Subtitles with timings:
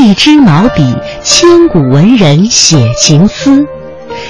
[0.00, 3.66] 一支毛笔，千古文人写情思；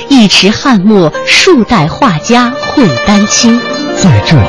[0.08, 3.56] 一池翰墨，数代画家绘丹青。
[3.96, 4.48] 在这里，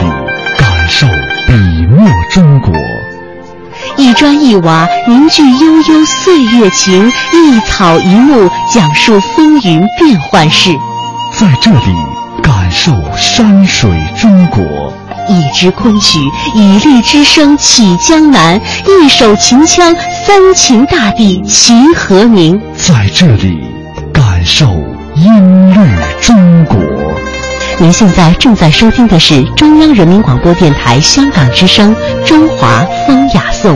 [0.58, 1.06] 感受
[1.46, 1.54] 笔
[1.86, 2.74] 墨中国。
[3.98, 10.72] 一砖一瓦凝聚悠悠岁月情，一草一木讲述风云变幻事。
[11.40, 11.96] 在这里，
[12.42, 14.92] 感受山水中国。
[15.32, 16.20] 一支昆曲，
[16.56, 19.96] 以律之声起江南；一首秦腔，
[20.28, 22.62] 三秦大地齐和鸣。
[22.76, 23.64] 在这里，
[24.14, 24.66] 感受
[25.16, 25.80] 音律
[26.22, 26.78] 中国。
[27.80, 31.96] 您现在正在收听的是中央人民广播电台香港之声
[32.28, 33.76] 《中华风雅颂》。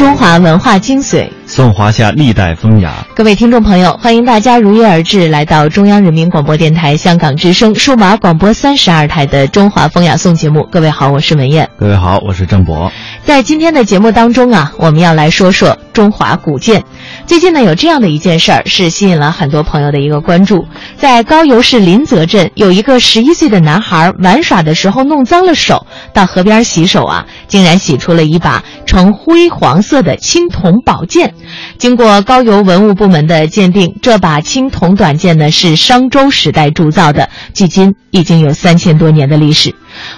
[0.00, 1.28] 中华文化精髓。
[1.44, 10.66] 颂华夏历代风雅，各位听众朋友，欢迎大家如约而至，来到中央人民广播电台香港之声数码广播三十二台的《中华风雅颂》节目。
[10.72, 11.68] 各位好，我是文艳。
[11.78, 12.90] 各位好，我是郑博。
[13.26, 16.82] 在今天的节目当中啊，我们要来说说中华古建。
[17.30, 20.66] 最近呢，有这样的一件事儿，是吸引了很多朋友的一个关注。
[20.96, 31.32] 在高邮市临泽镇，有一个十一岁的男孩玩耍的时候弄脏了手，到河边洗手啊，竟然洗出了一把呈灰黄色的青铜宝剑。
[31.78, 39.72] 经过高邮文物部门的鉴定，这把青铜短剑呢是商周时代铸造的，距今已经有三千多年的历史。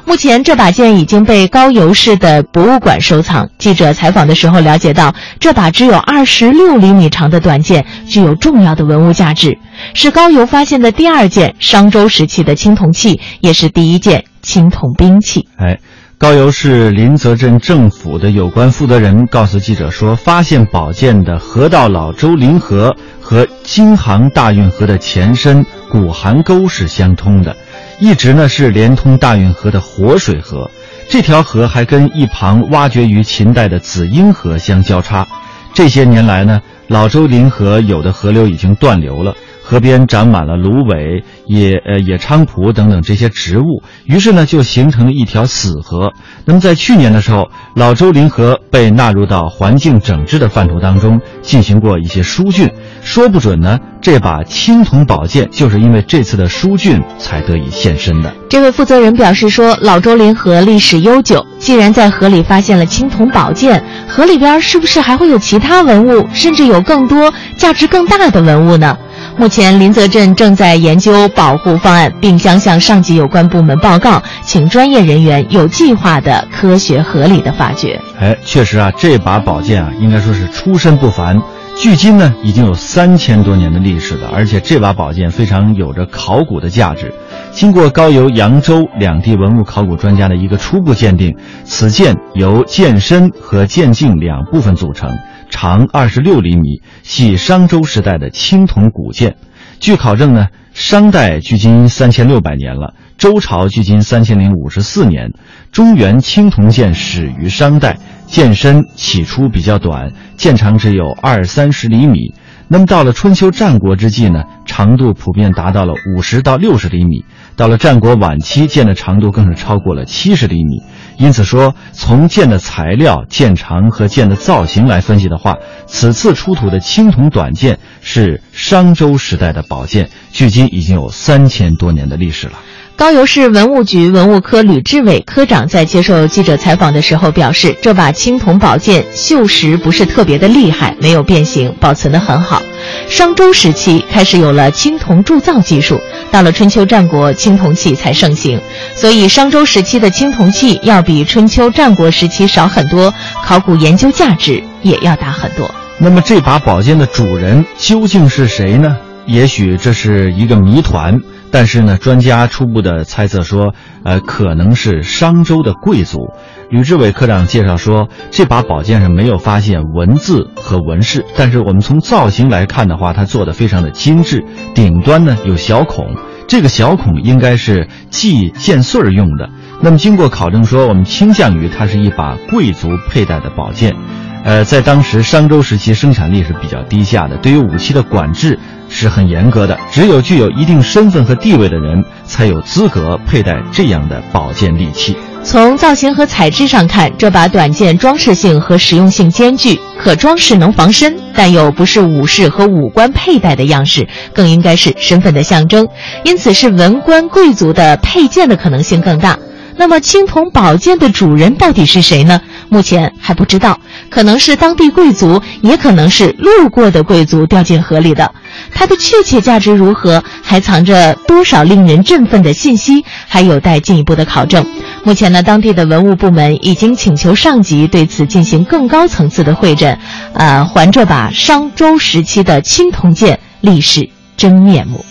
[0.05, 3.49] 目前这把剑已经被高邮市的博物馆收藏。
[3.59, 9.59] 记者采访的时候了解到，这把只有二十六厘米长的短剑具有重要的文物价值，
[9.95, 15.47] 是高邮发现的第二件商周时期的青铜器，也是第一件青铜兵器。
[15.57, 15.79] 哎。
[16.19, 27.57] 高邮市临泽镇政府的有关负责人告诉记者说，发现宝剑的河道老周临河和京杭大运河的前身古涵沟是相通的，
[27.99, 30.71] 一直呢是连通大运河的活水河。
[31.09, 35.27] 这条河还跟一旁挖掘于秦代的紫英河相交叉。
[35.75, 39.35] 这些年来呢，老周临河有的河流已经断流了。
[39.73, 46.13] 河边长满了芦苇、野呃野菖蒲等等这些植物，于是呢就形成了一条死河。
[46.45, 52.71] 那么在去年的时候，老周林河被纳入到环境整治的范畴当中，进行过一些疏浚。
[53.01, 58.31] 说不准呢，这把青铜宝剑就是因为这次的疏浚才得以现身的。
[58.51, 68.99] 这位负责人表示说，老周临河历史悠久，既然在河里发现了青铜宝剑，河里边是不是还会有其他文物，甚至有更多价值更大的文物呢？
[69.39, 78.01] 目前，林泽镇正在研究保护方案，并将向上级有关部门报告，请专业人员有计划的、科学合理的发掘。
[78.21, 81.41] 哎，确实啊，这把宝剑啊，应该说是出身不凡，
[81.77, 87.13] 距今呢已经有三千多年的历史了，而且这把宝剑非常有着考古的价值。
[87.51, 95.11] 经过高邮、扬州两地文物考古专家的一个初步鉴定，此剑由剑身和剑颈两部分组成。
[95.53, 99.37] 长二十六厘米，系商周时代的青铜古剑。
[99.81, 105.31] 据考证呢，商代距今三千六百年了，周朝距今三千零五十四年。
[105.71, 112.35] 中原青铜剑始于商代，剑身起初比较短，剑长只有二三十厘米。
[112.69, 117.27] 那么到了春秋战国之际呢，长度普遍达到了五十到六十厘米。
[117.57, 120.83] 到了战国晚期，剑的长度更是超过了七十厘米。
[121.19, 132.55] 因此说，从剑的材料、剑长和剑的造型来分析的话，此次出土的青铜短剑是商周时代的宝剑，距今已经有三千多年的历史了。
[132.95, 142.63] 高邮市文物局文物科吕志伟科长在接受记者采访的时候表示，这把青铜宝剑锈蚀不是特别的厉害，没有变形，保存的很好。
[143.09, 148.61] 商周时期开始有了青铜铸造技术，到了春秋战国，青铜器才盛行，
[148.95, 153.13] 所以商周时期的青铜器要比春秋战国时期少很多，
[153.45, 155.69] 考古研究价值也要大很多。
[155.99, 158.97] 那么这把宝剑的主人究竟是谁呢？
[159.27, 161.19] 也许这是一个谜团。
[161.55, 163.75] 但是呢，专家初步的猜测说，
[164.05, 166.31] 呃，可能是商周的贵族。
[166.71, 174.43] 吕志伟科长介绍说，这把宝剑上没有发现文字和纹饰，但是我们从造型来看的话，它做的非常的精致，
[174.75, 176.17] 顶端呢有小孔，
[176.53, 179.49] 这个小孔应该是系剑穗儿用的。
[179.81, 183.97] 那么经过考证说，我们倾向于它是一把贵族佩戴的宝剑。
[184.45, 188.59] 呃，在当时商周时期，生产力是比较低下的，对于武器的管制
[188.89, 195.17] 是很严格的，只有具有一定身份和地位的人才有资格佩戴这样的宝剑利器。
[195.45, 205.87] 从造型和材质上看，这把短剑装饰性和实用性兼具，可装饰能防身，但又不是武士和武官佩戴的样式，更应该是身份的象征，
[206.25, 209.39] 因此是文官贵族的佩剑的可能性更大。
[209.77, 212.41] 那么青铜宝剑的主人到底是谁呢？
[212.69, 213.81] 目前还不知道，
[214.11, 218.33] 可能是当地贵族，也可能是路过的贵族掉进河里的。
[218.75, 224.65] 它的确切价值如何，还藏着多少令人振奋的信息，还有待进一步的考证。
[225.05, 229.99] 目前呢，当地的文物部门已经请求上级对此进行更高层次的会诊，
[230.35, 235.05] 呃，还这把商周时期的青铜剑历史真面目。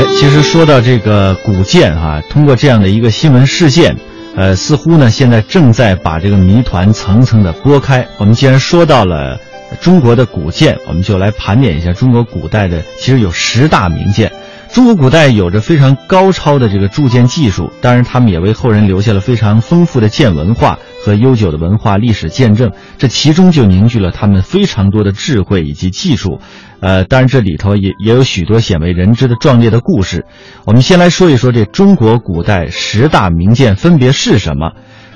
[0.00, 3.94] 哎，其实说到这个古剑哈，通过这样的一个新闻事件，
[4.34, 8.08] 呃，似乎呢现在正在把这个谜团层层的拨开。
[8.16, 9.38] 我们既然说到了
[9.78, 14.32] 中国的古剑，我们就来盘点一下中国古代的，其实有十大名剑。
[14.72, 22.72] 中国古代有着非常高超的这个铸剑技术，当然他们也为后人留下了非常丰富的剑文化和悠久的文化历史见证。
[22.98, 26.40] 这其中就凝聚了他们非常多的智慧以及技术。
[26.80, 30.24] 呃，当然这里头也也有许多鲜为人知的壮烈的故事。
[30.64, 34.72] 我们先来说一说这中国古代十大名剑分别是什么：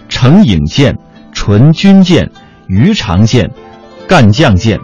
[0.08, 0.96] 成影剑、
[1.32, 2.30] 纯钧剑、
[2.66, 3.50] 鱼肠剑、
[4.08, 4.78] 干将剑、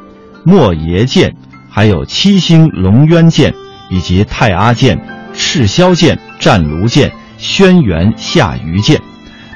[0.44, 1.34] 莫邪剑，
[1.70, 3.52] 还有七星龙渊剑。
[3.92, 4.96] 以及太阿剑、
[5.34, 9.00] 赤霄剑、战卢剑、轩辕下鱼剑。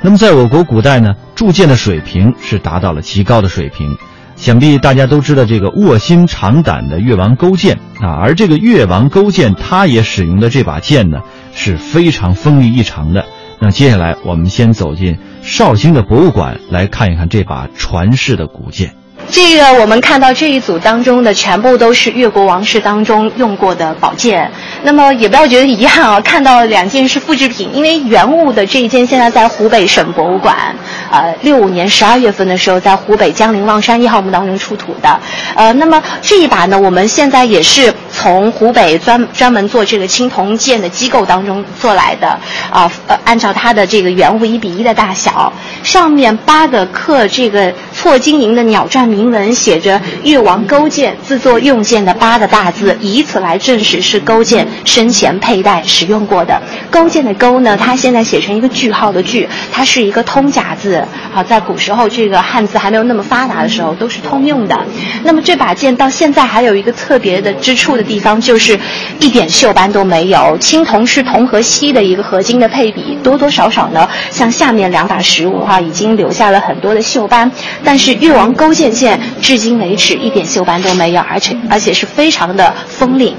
[0.05, 3.97] 那么，在我国古代呢，铸剑的水平是达到了极高的水平。
[4.37, 11.21] 想必大家都知道这个卧薪尝胆的越王勾践啊，而这个越王勾践他也使用的这把剑呢，
[11.55, 13.25] 是非常锋利异常的。
[13.61, 18.95] 那接下来，我们先走进绍兴的博物馆，来看一看这把传世的古剑。
[19.31, 24.51] 这个我们看到这一组当中的全部都是越国王室当中用过的宝剑，
[24.83, 30.75] 那么也不要觉得遗憾啊，看到两件是复制品，因为原物的这一件现在在湖北省博物馆，
[31.11, 35.21] 呃，六五年十二月份的时候在湖北江陵望山一号墓当中出土的，
[35.55, 42.29] 呃，那么这一把呢，我们现在也是从湖北专专门做这个青铜剑的机构当中做来的，
[42.71, 49.35] 啊，呃，按照它的这个原物一比一的大小，上面八个刻这个错金银的鸟篆铭。
[49.35, 56.63] 文写着“越王勾践自作用剑”的八个大字，以此来证实是勾践生前佩戴使用过的。
[56.91, 61.05] 勾践的“勾”呢，它现在写成一个句号的“句”，它是一个通假字。
[61.33, 64.79] 好，在古时候这个汉字还没有那么发达的时候，都是通用的。
[65.25, 68.79] 那么这把剑到现在还有一个特别的之处的地方，就是
[69.19, 70.57] 一点锈斑都没有。
[70.59, 77.51] 青铜是铜和锡的一个合金的配比，多多少少呢，像下面两把实物哈，已经留下了很多的锈斑。
[77.83, 78.93] 但是越王勾践
[79.41, 83.35] 至今为止一点锈斑都没有，而且而且是非常的锋利。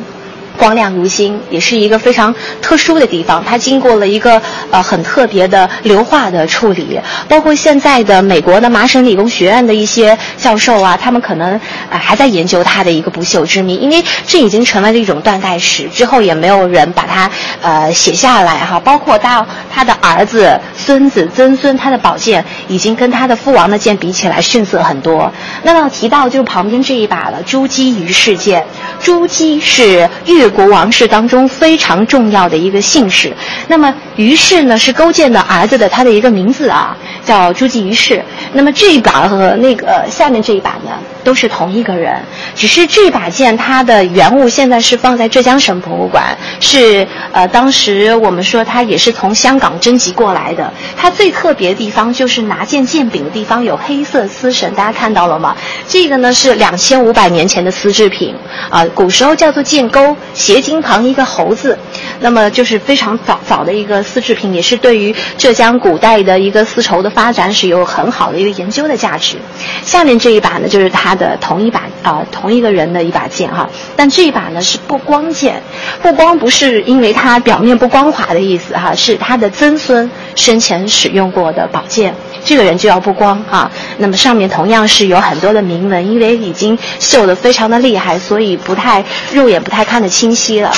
[0.55, 3.43] 光亮如新，也是一个非常特殊的地方。
[3.45, 4.41] 它经过了一个
[4.71, 11.59] 呃很特别的硫化的处理，包括现在的美国的麻省理工学院的一些教授啊，他们可能
[11.89, 17.29] 呃还在研究它的一个不朽之谜，因为这已经成为了一种断代史，之后也没有人把它
[17.61, 18.79] 呃写下来哈。
[18.79, 25.31] 包括到他的儿子、孙子、曾孙，他的宝剑已经跟他的父王的剑比起来逊色很多。
[25.63, 28.65] 那么提到就是旁边这一把了，朱姬于世剑。
[29.01, 30.55] 朱姬是玉越。
[30.55, 33.33] 国王室当中非常重要的一个姓氏，
[33.67, 38.23] 那么于氏呢是勾践的儿子的他的一个名字啊，叫朱姬于氏。
[38.53, 40.91] 那么这一把和那个下面这一把呢？
[41.25, 42.23] 都是同一个人，
[42.55, 50.71] 只是这把剑它的原物现在是放在浙江省博物馆，是呃当时我们说它也是从香港征集过来的。
[50.95, 55.57] 它最特别的地方就是拿剑剑柄的地方有黑色丝绳，大家看到了吗？
[55.87, 58.35] 这个呢是两千五百年前的丝制品
[58.69, 61.75] 啊，古时候叫做剑钩，斜金旁一个猴子，
[62.19, 69.37] 那么就是非常早早的一个丝制品，也是对于浙江古代的一个丝绸的发展是有很好的一个研究的价值。
[69.83, 71.15] 下面这一把呢就是它。
[71.15, 75.63] 的同一把啊，同一个人的一把剑哈，但这一把呢是不光剑，
[76.01, 82.13] 不光不是因为它表面不光滑的意思哈，是他的曾孙生前使用过的宝剑，
[82.45, 83.69] 这个人就要不光啊。
[83.97, 90.71] 那么上面同样是有很多的铭文，因为已经锈得非常的厉害，所以不太肉眼不太看得清晰了。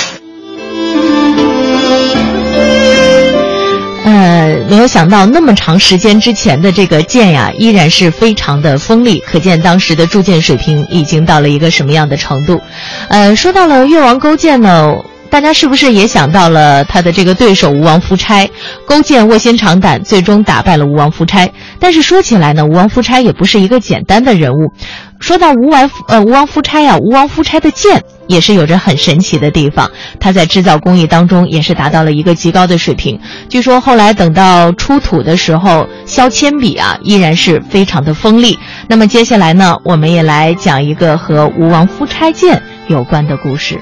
[4.05, 12.61] 呃，没有想到那么长时间之前的这个剑呀，依然是非常的锋利，可见当时的铸剑水平已经到了一个什么样的程度。
[13.09, 14.93] 呃，说到了越王勾践呢，
[15.29, 18.49] 大家是不是也想到了他的这个对手吴王夫差，
[18.85, 21.51] 勾践卧薪尝胆，最终打败了吴王夫差？
[21.79, 24.71] 但是说起来呢，吴王夫差也不是一个简单的人物。
[25.19, 33.19] 说到吴王夫呃吴王夫差呀，吴王夫差的剑也是有着很神奇的地方，他在制造工艺当中也是达到了一个极高的水平。
[33.49, 38.57] 据说后来等到出土的时候，削铅笔啊依然是非常的锋利。
[38.87, 43.79] 那么接下来呢，我们也来讲一个和吴王夫差剑有关的故事。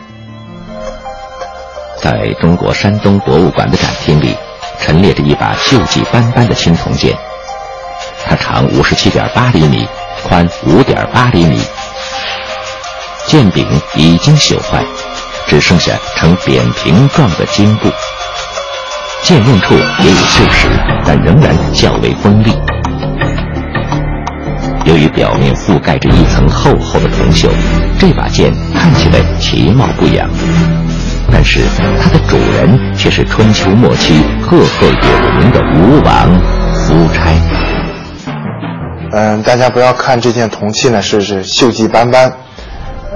[2.05, 4.38] 在中国山东博物馆的展厅里，
[4.79, 7.17] 陈列着一把锈迹斑斑的青铜剑，
[8.24, 9.88] 它长五十七点八厘米。
[10.27, 11.59] 宽五点八厘米，
[13.25, 14.83] 剑柄已经朽坏，
[15.47, 17.89] 只剩下呈扁平状的坚固。
[19.24, 20.67] 剑刃处也有锈蚀，
[21.05, 22.55] 但仍然较为锋利。
[24.85, 27.50] 由于表面覆盖着一层厚厚的铜锈，
[28.00, 30.29] 这把剑看起来其貌不扬。
[31.32, 31.62] 但是
[32.01, 36.29] 它的主人却是春秋末期赫赫有名的吴王
[36.74, 37.32] 夫差。
[39.12, 42.32] 嗯，大家不要看这件铜器呢，是是锈迹斑斑，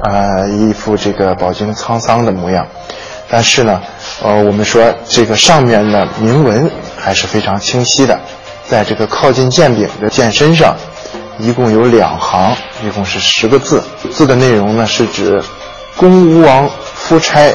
[0.03, 2.65] 啊，一副这个饱经沧桑的模样。
[3.29, 3.81] 但是呢，
[4.23, 8.19] 呃，我们说这个上面的铭文还是非常清晰的，
[8.65, 10.75] 在这个靠近剑柄的剑身上，
[11.37, 13.83] 一共有两行，一共是十个字。
[14.09, 15.43] 字的内容呢，是指
[15.97, 17.53] 公吴王夫差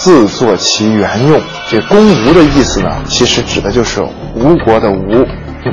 [0.00, 1.40] 自作其原用。
[1.70, 4.02] 这公吴的意思呢，其实指的就是
[4.34, 5.24] 吴国的吴。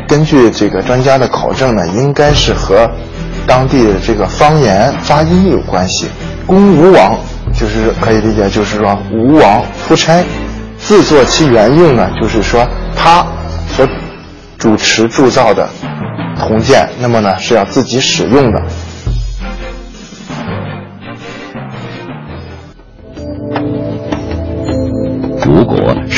[0.08, 2.90] 根据这个专家的考证呢，应该是和
[3.46, 6.08] 当地的这个方言发音有关系。
[6.48, 7.18] 公吴王
[7.54, 10.24] 就是可以理解，就是说吴王夫差
[10.78, 13.26] 自作其原用呢，就是说他
[13.76, 13.86] 所
[14.58, 15.68] 主持铸造的
[16.38, 18.62] 铜剑，那么呢是要自己使用的。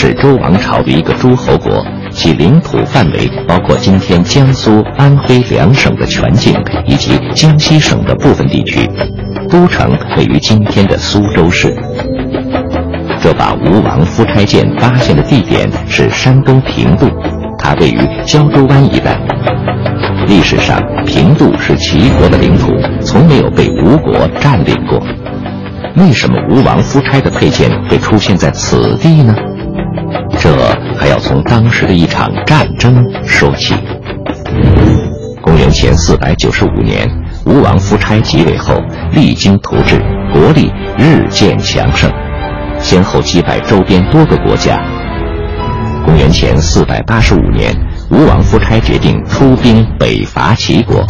[0.04, 1.82] 是周王朝的一个诸侯国。
[2.12, 6.54] 其领土范围包括今天江苏、安徽两省的全境，
[6.86, 8.86] 以及江西省的部分地区。
[9.50, 11.74] 都城位于今天的苏州市。
[13.22, 17.10] 这把吴王夫差剑发现的地点是山东平度，
[17.58, 19.18] 它位于胶州湾一带。
[20.28, 25.02] 历史上，平度是齐国的领土，从没有被吴国占领过。
[25.96, 29.34] 为什么吴王夫差的佩剑会出现在此地呢？
[31.04, 33.76] 还要从当时的一场战争说起。
[35.42, 37.06] 公元前四百九十五年，
[37.46, 38.82] 吴王夫差即位后，
[39.12, 42.10] 励精图治，国力日渐强盛，
[42.80, 44.80] 先后击败周边多个国家。
[46.06, 47.76] 公元前四百八十五年，
[48.10, 51.06] 吴王夫差决定出兵北伐齐国。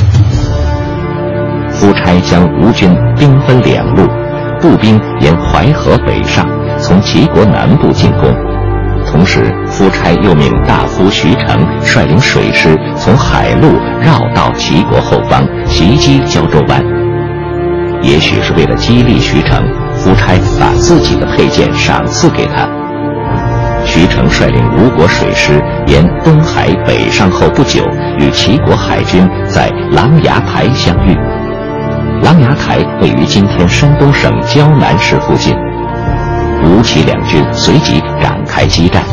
[1.70, 4.08] 夫差将吴军兵分两路，
[4.60, 8.53] 步兵沿淮河北上，从齐国南部进攻。
[9.14, 16.84] 同时，夫差又命大夫徐成率领水师从海路绕到齐国后方袭击胶州湾。
[18.02, 22.68] 也许是为了激励徐成，夫差把自己的佩剑赏赐给他。
[23.86, 31.16] 徐成率领吴国水师沿东海北上后不久，与齐国海军在琅琊台相遇。
[32.24, 35.56] 琅琊台位于今天山东省胶南市附近。
[36.64, 39.04] 吴齐两军随即展开激战，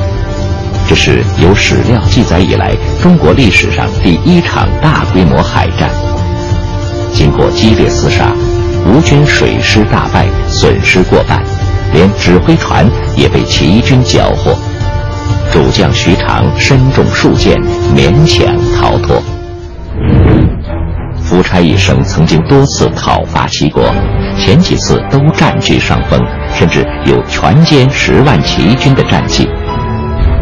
[0.88, 5.90] 这是有史料记载以来中国历史上第一场大规模海战。
[7.12, 8.32] 经过激烈厮杀，
[8.86, 11.42] 吴军水师大败，损失过半，
[11.92, 14.56] 连指挥船也被齐军缴获。
[15.52, 17.56] 主将徐长身中数箭，
[17.94, 19.20] 勉强逃脱。
[21.30, 23.84] 夫差一生曾经多次讨伐齐国，
[24.36, 26.20] 前几次都占据上风。
[26.52, 29.48] 甚至有全歼十万齐军的战绩，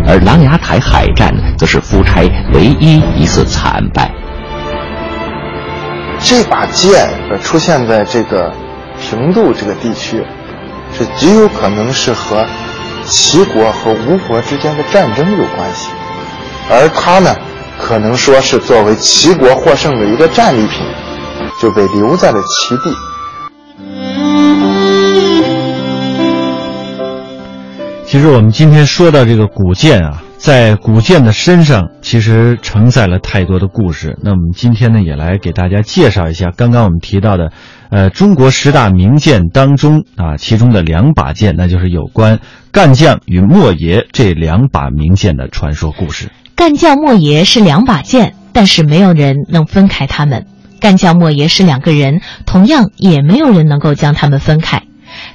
[0.06, 2.22] 而琅琊台海战则是夫差
[2.54, 4.10] 唯一一次惨败。
[6.18, 7.06] 这把剑
[7.42, 8.50] 出现在这个
[8.98, 10.24] 平度这个地区，
[10.96, 12.46] 是极有可能是和
[13.04, 15.90] 齐国和吴国之间的战争有关系，
[16.70, 17.36] 而他呢，
[17.80, 20.80] 可能说是作为齐国获胜的一个战利品，
[21.60, 22.94] 就被留在了齐地。
[28.04, 34.18] 其实我们今天说到这个古剑啊，在古剑的身上其实承载了太多的故事。
[34.22, 37.52] 那我们今天呢，也来给大家介绍一下刚刚我们提到的，
[37.90, 42.40] 呃，中国十大名剑当中啊，其中的两把剑，那就是有关
[42.72, 46.30] 干将与莫邪这两把名剑的传说故事。
[46.58, 50.40] 干将莫邪是两把剑，但是没有人能分开他们；
[50.80, 54.82] 干将莫邪是两个人，同样也没有人能够将他们分开。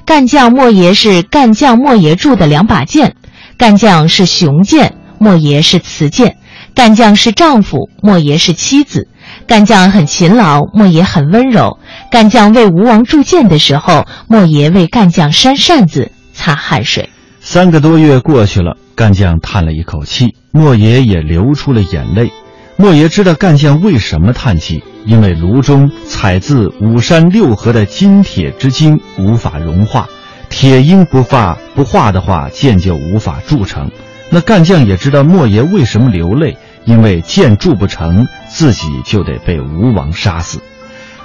[0.04, 3.16] 干将莫邪是干将莫邪铸的两把剑，
[3.56, 6.36] 干将是雄剑，莫邪是雌剑。
[6.74, 9.08] 干将是丈夫，莫邪是妻子。
[9.46, 11.78] 干将很勤劳，莫邪很温柔。
[12.10, 17.08] 干将为吴王铸剑的时候，莫邪为干将扇扇子、擦汗水。
[17.54, 22.32] 三个多月过去了，干将叹了一口气，莫邪也流出了眼泪。
[22.74, 30.08] 莫邪知道干将为什么叹气，因为炉中采自五山六合的金铁之精无法融化，
[30.50, 33.88] 铁因不化不化的话，剑就无法铸成。
[34.30, 40.58] 那干将也知道莫邪为什么流泪，因为剑铸不成，自己就得被吴王杀死。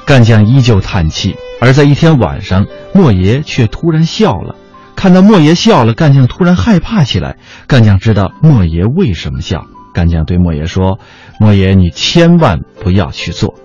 [0.06, 4.56] 干将依旧叹气，而在一天晚上，莫邪却突然笑了。
[5.00, 7.38] 看到莫爷笑了，干将突然害怕起来。
[7.68, 11.00] 干将知道莫爷为什么笑，干将对莫爷说
[11.40, 13.56] ：“莫爷，你千万不要去做。”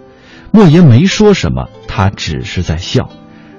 [0.55, 3.11] 莫爷没说什么，他只是在笑。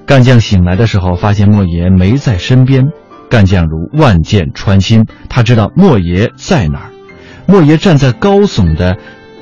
[0.05, 2.85] 干将醒来的时候，发现莫爷没在身边。
[3.29, 6.91] 干将如万箭穿心，他知道莫爷在哪儿。
[7.45, 8.95] 莫爷站在高耸的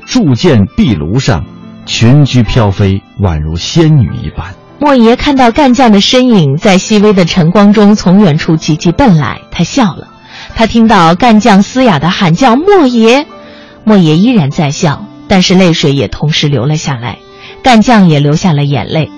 [0.08, 1.46] 铸剑壁炉上，
[1.86, 4.56] 裙裾飘飞，宛如仙女一般。
[4.80, 10.10] 莫爷看到干将的身影在细微的晨光中从远处急急奔来，他笑了。
[10.56, 13.26] 他听到干将嘶哑的喊叫：“莫爷！”
[13.86, 17.18] 莫爷依然在笑，但是泪水也同时流了下来。
[17.64, 19.10] 干将也流下了眼泪，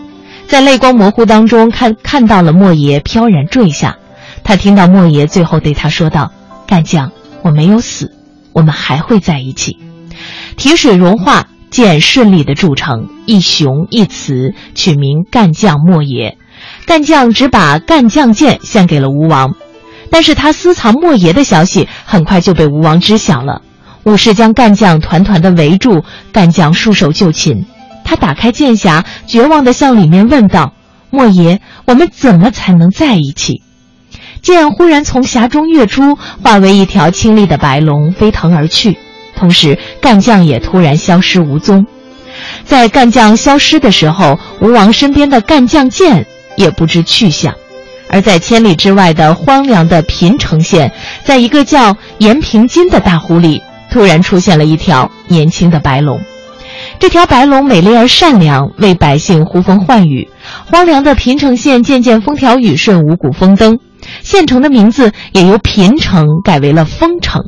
[0.48, 3.98] 在泪光模糊当中看看到了莫爷飘然坠下。
[4.44, 6.32] 他听到莫爷最后对他说道
[6.68, 8.12] ：“干将，我没有死，
[8.54, 9.80] 我们还会在一起。”
[10.58, 11.48] 铁水融化。
[11.70, 16.38] 剑顺利的铸成，一雄一雌，取名干将莫邪。
[16.86, 19.56] 干将只把干将剑献给了吴王，
[20.10, 23.62] 但是他私藏莫邪的消息很快就被吴王知晓了。
[24.04, 27.66] 武士将干将团团的围住，干将束手就擒。
[28.04, 30.74] 他打开剑匣，绝望的向里面问道
[31.10, 33.64] ：“莫邪，我们怎么才能在一起？”
[34.44, 39.00] 剑忽然从匣中跃出，化为一条清丽的白龙，飞腾而去。
[39.36, 41.86] 同时，干将也突然消失无踪。
[42.64, 46.26] 在干将消失的时候，吴王身边的干将剑
[46.56, 47.54] 也不知去向。
[48.08, 50.92] 而在千里之外的荒凉的平城县，
[51.24, 53.62] 在一个叫延平津的大湖里，
[53.92, 56.20] 突然出现了一条年轻的白龙。
[57.00, 60.30] 这条白龙美丽而善良，为百姓呼风唤雨。
[60.72, 63.80] 荒凉的平城县渐渐风调雨顺，五谷丰登，
[64.22, 67.44] 县城的名字也由平城改为了丰城。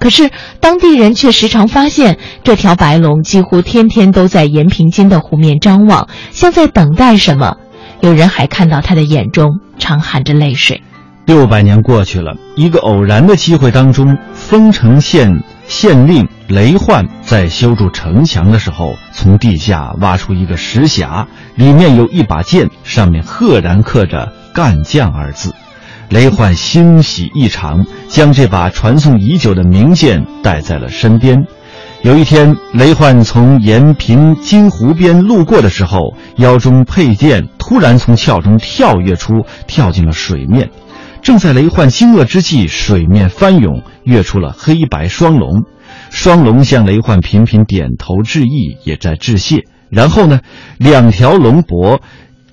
[0.00, 0.30] 可是，
[0.60, 7.56] 当地人却时常发现，这条白龙几乎天天都在延平津的湖面张望，像在等待什么。
[8.00, 10.82] 有人还看到他的眼中常含着泪水。
[11.26, 25.52] 六百年过去了，一个偶然的机会当中，丰城县县令雷焕在修筑城墙的时候，从地下挖出一个石匣，里面有一把剑，上面赫然刻着“干将”二字。
[26.10, 31.44] 雷焕欣喜异常，将这把传颂已久的名剑带在了身边。
[32.02, 40.70] 有一天，雷焕从延平津湖边路过的时候，腰中佩剑突然从鞘中跳跃出，跳进了水面。
[41.20, 45.64] 正在雷焕惊愕之际，水面翻涌，跃出了黑白双龙。
[46.08, 49.64] 双龙向雷焕频频点头致意，也在致谢。
[49.90, 50.40] 然后呢，
[50.78, 52.00] 两条龙脖。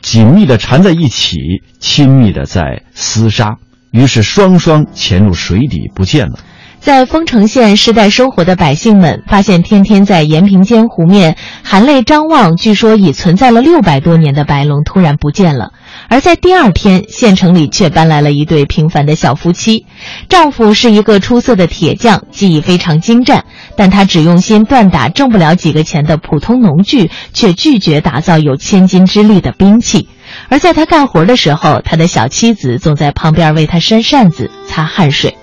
[0.06, 1.40] 紧密地缠在一起，
[1.80, 3.58] 亲密的在厮杀，
[3.90, 6.38] 于是双双潜入水底不见了。
[6.80, 15.72] 在丰城县世代生活的百姓们发现，天天在延平间湖面含泪张望，据说已存在了六百多年的白龙突然不见了。
[16.10, 19.86] 而在第二天，县城里却搬来了一对平凡的小夫妻，
[20.30, 30.08] 丈夫是一个出色的铁匠，技艺非常精湛，但他只用心锻打挣不了几个钱的普通农具，却拒绝打造有千斤之力的兵器。
[30.50, 35.36] 而在他干活的时候，他的小妻子总在旁边为他扇扇子、擦汗水。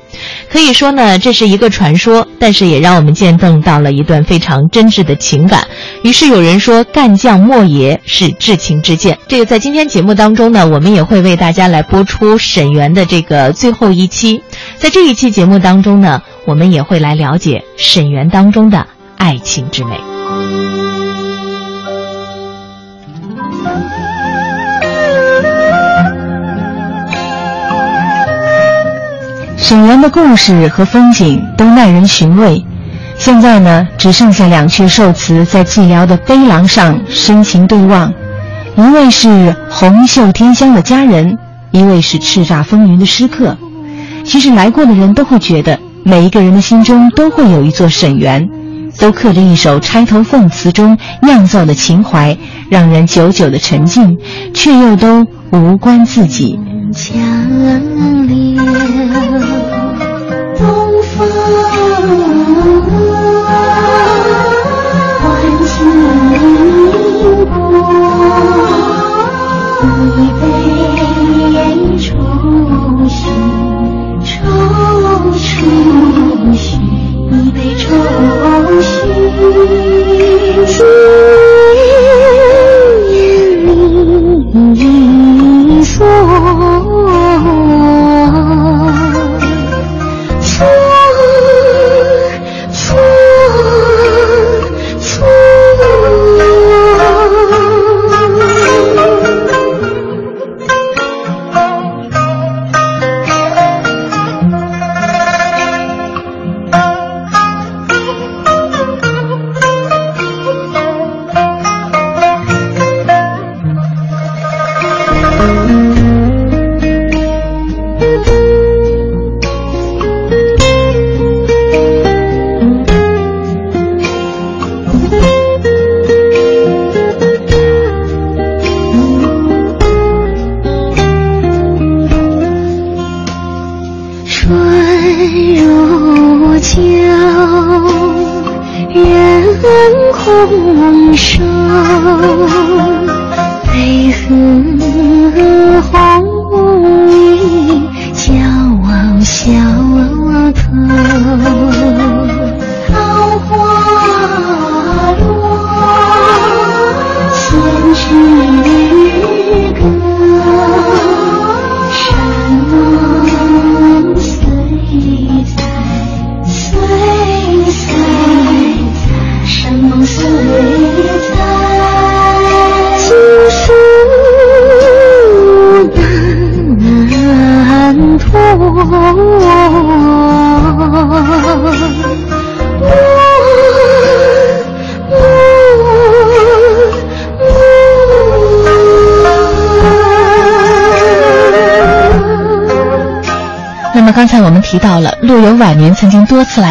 [0.50, 5.66] 可以说呢，这是一个传说，但是也让我们见证到了一段非常真挚的情感。
[6.02, 9.18] 于是有人说，干将莫邪是至情之剑。
[9.28, 14.42] 这个在今天节目当中呢，我们也会为大家来播出沈园的这个最后一期。
[14.76, 20.91] 在这一期节目当中呢，我们也会来了解沈园当中的爱情之美。
[29.72, 32.62] 沈园的故事和风景都耐人寻味，
[33.16, 38.12] 现在呢，只剩下两阙寿词在寂寥的碑廊上深情对望，
[38.76, 41.38] 一位是红袖添香的佳人，
[41.70, 43.56] 一位是叱咤风云的诗客。
[44.24, 48.46] 其实来过的人都会觉得，每一个人的心中都会有一座沈园，
[48.98, 52.36] 都刻着一首钗头凤词中酿造的情怀，
[52.68, 54.18] 让人久久的沉浸，
[54.52, 56.58] 却又都无关自己。
[56.92, 58.62] 江流，
[60.56, 61.28] 东风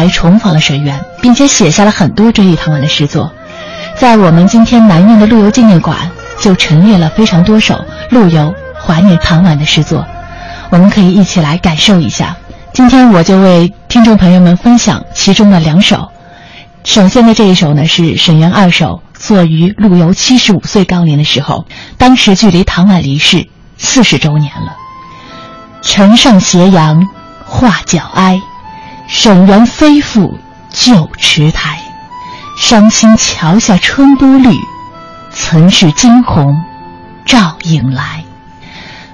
[0.02, 3.32] 来重访了沈园，并且写下了很多追忆唐婉的诗作。
[3.96, 6.10] 在我们今天南苑的陆游纪念馆
[6.40, 8.52] 就陈列了非常多首陆游
[8.84, 10.04] 怀念唐婉的诗作，
[10.70, 12.36] 我们可以一起来感受一下。
[12.72, 16.10] 今天我就为听众朋友们分享其中的两首。
[16.82, 21.64] 首先的这一首呢是沈园二首，作于陆游七十五岁高龄的时候，
[21.96, 23.46] 当时距离唐婉离世
[23.78, 24.74] 四十周年了。
[25.80, 27.06] 城上斜阳。
[27.44, 28.40] 画角哀，
[29.14, 30.38] 沈园飞复
[30.70, 31.78] 旧池台。
[32.56, 34.50] 伤心桥下春波绿，
[35.30, 36.56] 曾是惊鸿
[37.26, 38.24] 照影来。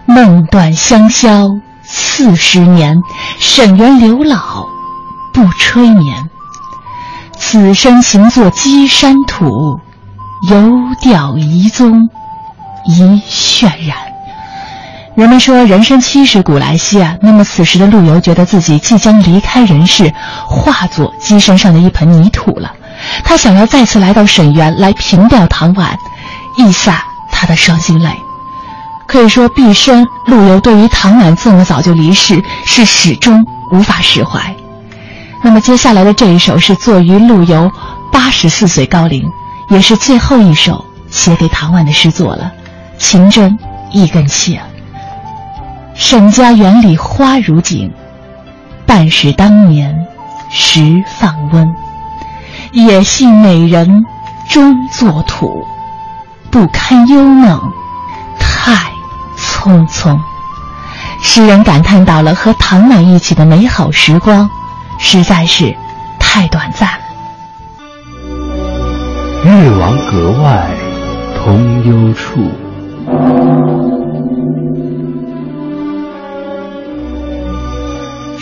[0.07, 1.51] 梦断香消
[1.83, 2.97] 四十年，
[3.41, 4.69] 沈园留老
[5.35, 6.31] 不吹眠。
[7.37, 9.81] 此身行作稽山土，
[10.49, 12.09] 犹吊遗踪
[12.87, 14.08] 一渲染。
[15.19, 20.15] 人们说人生七十古来稀啊，那么此时的陆游觉得自己即将离开人世，
[20.47, 22.73] 化作鸡身上的一盆泥土了。
[23.25, 25.99] 他想要再次来到沈园来凭吊唐婉，
[26.57, 27.03] 一下
[27.33, 28.09] 他的伤心泪。
[29.09, 34.55] 可以说，毕生陆游对于唐婉这么早就离世是始终无法释怀。
[35.43, 37.69] 那么接下来的这一首是作于陆游
[38.13, 39.29] 八十四岁高龄，
[39.69, 42.53] 也是最后一首写给唐婉的诗作了，
[43.01, 43.59] 情真
[43.91, 44.63] 意更切。
[45.99, 47.93] 沈家园里花如锦，
[48.87, 50.07] 半是当年
[50.49, 50.81] 时
[51.19, 51.69] 放温。
[52.71, 54.05] 也系美人
[54.49, 55.67] 终作土，
[56.53, 57.61] 不堪幽梦
[58.39, 58.73] 太
[59.37, 60.17] 匆匆。
[61.21, 64.49] 诗人感叹到了和唐婉一起的美好时光，
[65.01, 65.77] 实在是
[66.21, 67.05] 太短暂了。
[69.45, 70.71] 越王阁外
[71.37, 72.49] 同幽处。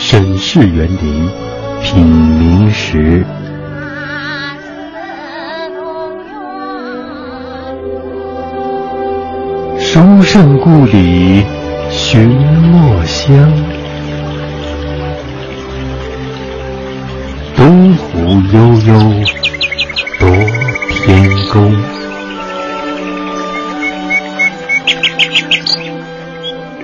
[0.08, 1.28] 沈氏园林
[1.82, 2.06] 品
[2.38, 3.26] 茗时，
[9.80, 11.44] 书圣故里
[11.90, 13.52] 寻墨香，
[17.56, 18.16] 东湖
[18.52, 19.24] 悠悠
[20.20, 20.30] 多
[20.88, 21.74] 天宫，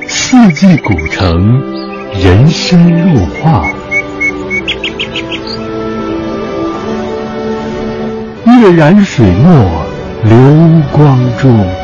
[0.09, 1.72] 四季古城。
[2.15, 2.79] 人生
[3.13, 3.65] 如画，
[8.47, 9.85] 跃然水墨
[10.25, 10.37] 流
[10.93, 11.82] 光中。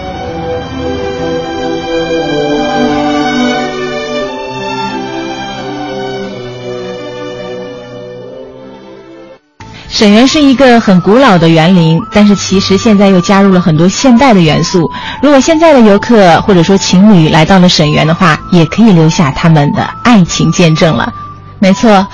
[9.99, 14.89] 沈园是一个很古老的园林，但是其实现在又加入了很多现代的元素。
[15.21, 21.13] 如果现在的游客或者说情侣来到了沈园的话，也可以留下他们的爱情见证了。
[21.59, 22.07] 没错，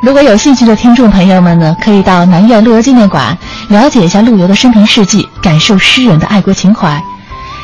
[0.00, 7.00] 如果有兴趣的听众朋友们呢，可以到南苑陆游纪念馆了解一下陆游的生平事迹，感受诗人的爱国情怀；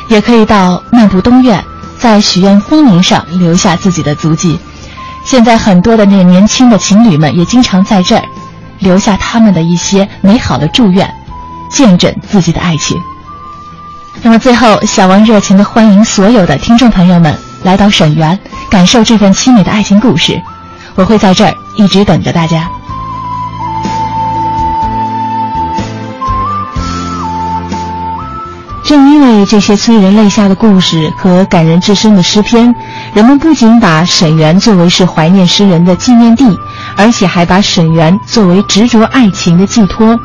[0.09, 1.63] 也可以到漫步东苑，
[1.97, 4.59] 在许愿风铃上留下自己的足迹。
[5.23, 8.23] 现在很多的那个年轻的情侣们也经常在这儿。
[8.81, 11.09] 留下他们的一些美好的祝愿，
[11.69, 12.97] 见证自己的爱情。
[14.21, 18.37] 那么最后，小王热情的欢迎所有的听众朋友们来到沈园，
[18.69, 20.39] 感受这份凄美的爱情故事。
[20.95, 22.67] 我会在这儿一直等着大家。
[28.83, 32.75] 正因为这些催人泪下的故事和感人至深的诗篇，
[33.13, 36.57] 人们不仅把沈园作为是怀念诗人的纪念地。
[36.97, 40.19] 而且还把沈园作为执着爱情的寄托。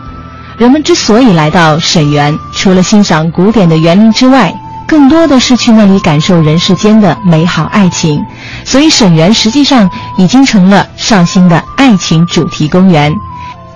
[0.59, 4.53] 人们之所以来到沈园，除了欣赏古典的园林之外，
[4.87, 8.21] 更多的是去那里感受人世间的美好爱情。
[8.65, 13.13] 所以，沈园实际上已经成了绍兴的爱情主题公园。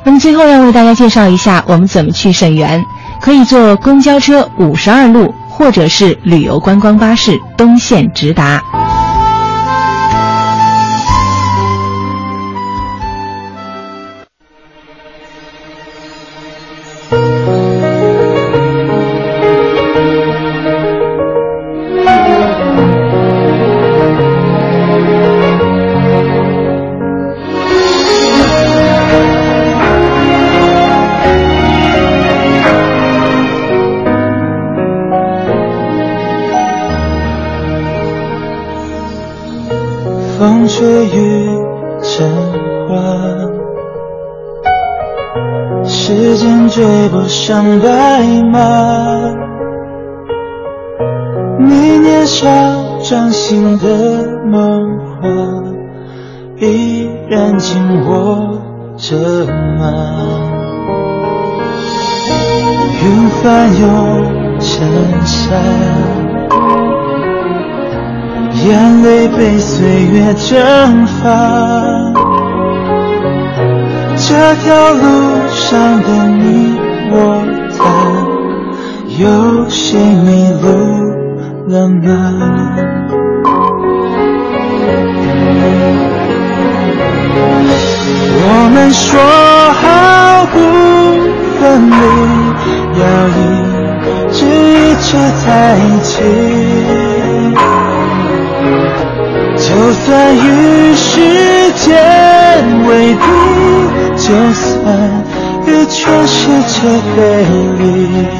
[0.05, 2.85] 那么，最后要为大家介绍一下我们怎么去沈园。
[3.21, 8.80] 可以坐公交车五十二路，或者是旅游观光巴士东线直达。
[47.51, 48.61] 像白马。
[51.59, 52.47] 你年少
[53.03, 55.27] 掌心的梦话，
[56.59, 58.57] 依然紧握
[58.97, 59.17] 着
[59.77, 59.83] 吗？
[63.03, 63.89] 云翻涌
[64.61, 64.87] 成
[65.25, 65.61] 山。
[68.65, 71.27] 眼泪被岁月蒸发，
[74.17, 75.03] 这条路
[75.49, 76.80] 上的你
[77.13, 77.15] 我
[77.77, 77.83] 的，
[79.19, 79.23] 有
[79.69, 80.29] 谁迷
[80.63, 80.65] 路
[81.69, 82.09] 了吗？
[88.43, 89.09] 我们说
[89.81, 89.83] 好
[90.53, 90.55] 不
[91.59, 91.95] 分离，
[93.01, 93.39] 要一
[94.33, 95.09] 直一直
[95.45, 95.47] 在
[95.77, 96.13] 一起。
[99.57, 100.39] 就算与
[100.95, 101.09] 时
[101.77, 101.87] 间
[102.87, 103.19] 为敌，
[104.17, 104.70] 就算
[106.03, 106.81] 全世界
[107.13, 108.40] 陪你，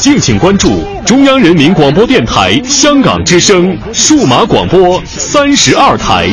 [0.00, 6.26] 敬请关注中央人民广播电台香港之声数码广播三十二台。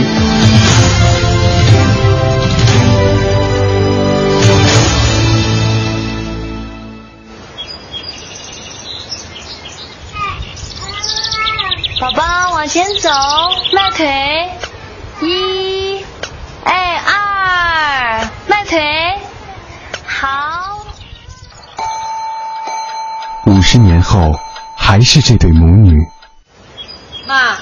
[11.99, 13.09] 宝宝往前走，
[13.73, 14.49] 迈腿，
[15.19, 16.01] 一，
[16.63, 18.79] 哎二，迈腿，
[20.05, 20.63] 好。
[23.45, 24.33] 五十年后，
[24.77, 25.93] 还是这对母女。
[27.27, 27.57] 妈，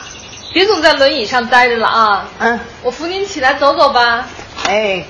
[0.53, 2.25] 别总在轮椅上待着了啊！
[2.37, 4.23] 嗯，我扶您起来走走吧。
[4.67, 5.03] 哎，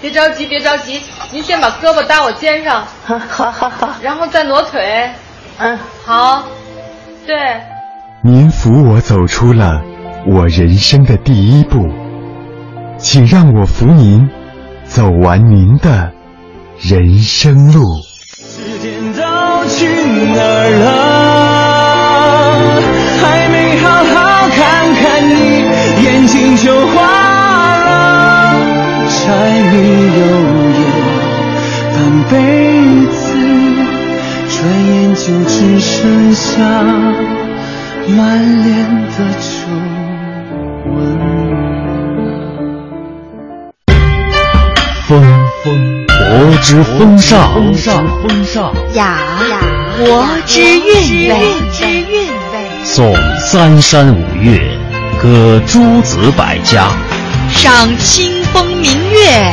[0.00, 2.82] 别着急，别着急，您先把胳膊搭我肩上。
[3.04, 3.94] 好好好。
[4.00, 5.10] 然后再挪腿。
[5.58, 6.42] 嗯，好。
[7.26, 7.36] 对。
[8.24, 9.82] 您扶我走出了
[10.26, 11.86] 我人生的第一步，
[12.96, 14.26] 请让我扶您
[14.86, 16.10] 走完您的
[16.80, 17.82] 人生路。
[18.34, 19.86] 时间都去
[20.34, 20.86] 哪儿了？
[23.20, 24.14] 还没好好
[24.50, 24.58] 看
[24.94, 25.32] 看你，
[26.04, 26.96] 眼睛就花
[27.78, 27.86] 了。
[29.08, 29.16] 柴
[29.70, 29.74] 米
[30.18, 30.20] 油
[30.78, 30.80] 盐
[31.94, 31.96] 半
[32.30, 32.32] 辈
[33.10, 33.18] 子，
[34.48, 36.46] 转眼就只剩下
[38.16, 38.16] 满
[38.64, 38.68] 脸
[39.16, 39.46] 的皱
[45.06, 45.10] 风
[45.64, 45.66] 风
[46.06, 46.12] 国
[46.60, 49.18] 之风尚，风尚风尚雅
[49.50, 49.54] 雅
[49.98, 51.36] 国之韵味，
[51.72, 52.84] 之韵味。
[52.84, 54.60] 颂三山五岳，
[55.20, 56.86] 歌诸子百家，
[57.50, 59.52] 赏清风明月，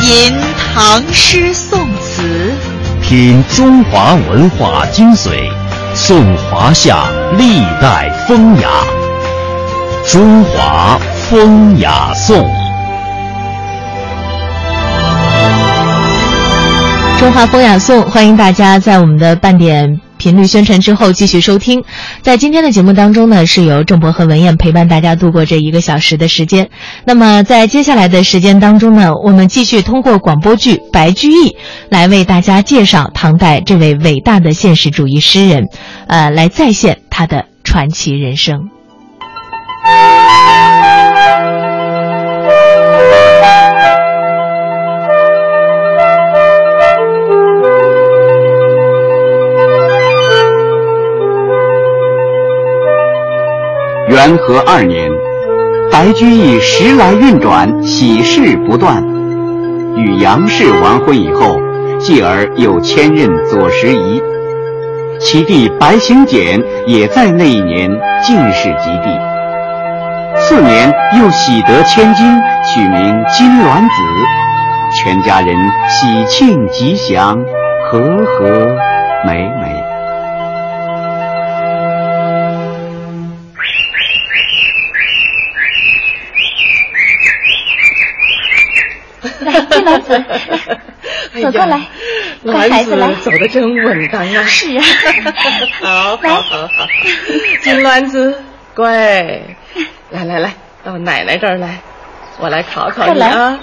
[0.00, 0.34] 吟
[0.72, 2.54] 唐诗宋词，
[3.02, 5.50] 品中华文化精髓，
[5.94, 7.04] 颂华夏
[7.36, 8.70] 历代风雅。
[10.08, 12.65] 中华风雅颂。
[17.26, 21.82] 中华风雅颂，欢迎大家在我们的半点频率宣传之后继续收听。
[22.22, 26.70] 在今天的节目当中呢，是由郑博和文艳陪伴大家度过这一个小时的时间。
[27.04, 31.48] 那么在接下来的时间当中呢，我们继续通过广播剧《白居易》
[31.88, 35.64] 来为大家介绍唐代这位伟大的现实主义诗人，
[36.06, 38.68] 呃，来再现他的传奇人生。
[54.16, 55.10] 元和二年，
[55.92, 59.04] 白居易时来运转，喜事不断。
[59.94, 61.60] 与杨氏完婚以后，
[61.98, 64.22] 继而又迁任左拾遗，
[65.20, 67.90] 其弟白行简也在那一年
[68.22, 70.40] 进士及第。
[70.40, 72.24] 次年又喜得千金，
[72.64, 73.92] 取名金銮子，
[74.94, 75.54] 全家人
[75.90, 77.38] 喜庆吉祥，
[77.90, 78.48] 和和
[79.26, 79.65] 美美。
[89.98, 91.80] 走过 来，
[92.42, 94.42] 乖孩子来，走的真稳当啊！
[94.46, 94.82] 是啊，
[95.80, 96.88] 好，好，好，好，
[97.62, 98.42] 金卵子，
[98.74, 99.56] 乖，
[100.10, 101.80] 来来来，到奶奶这儿来，
[102.40, 103.58] 我来考考你啊。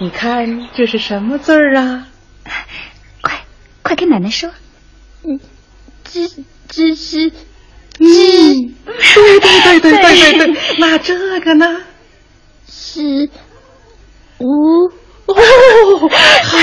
[0.00, 2.06] 你看这是什么字儿啊？
[3.20, 3.40] 快，
[3.82, 4.48] 快跟奶奶说。
[5.24, 5.40] 嗯，
[6.04, 6.20] 这
[6.68, 7.30] 这是
[7.98, 10.46] 鸡，对对对对对对。
[10.46, 11.82] 对，那这个呢？
[12.70, 13.28] 是。
[14.38, 14.92] 无。
[15.28, 16.58] 哦，好，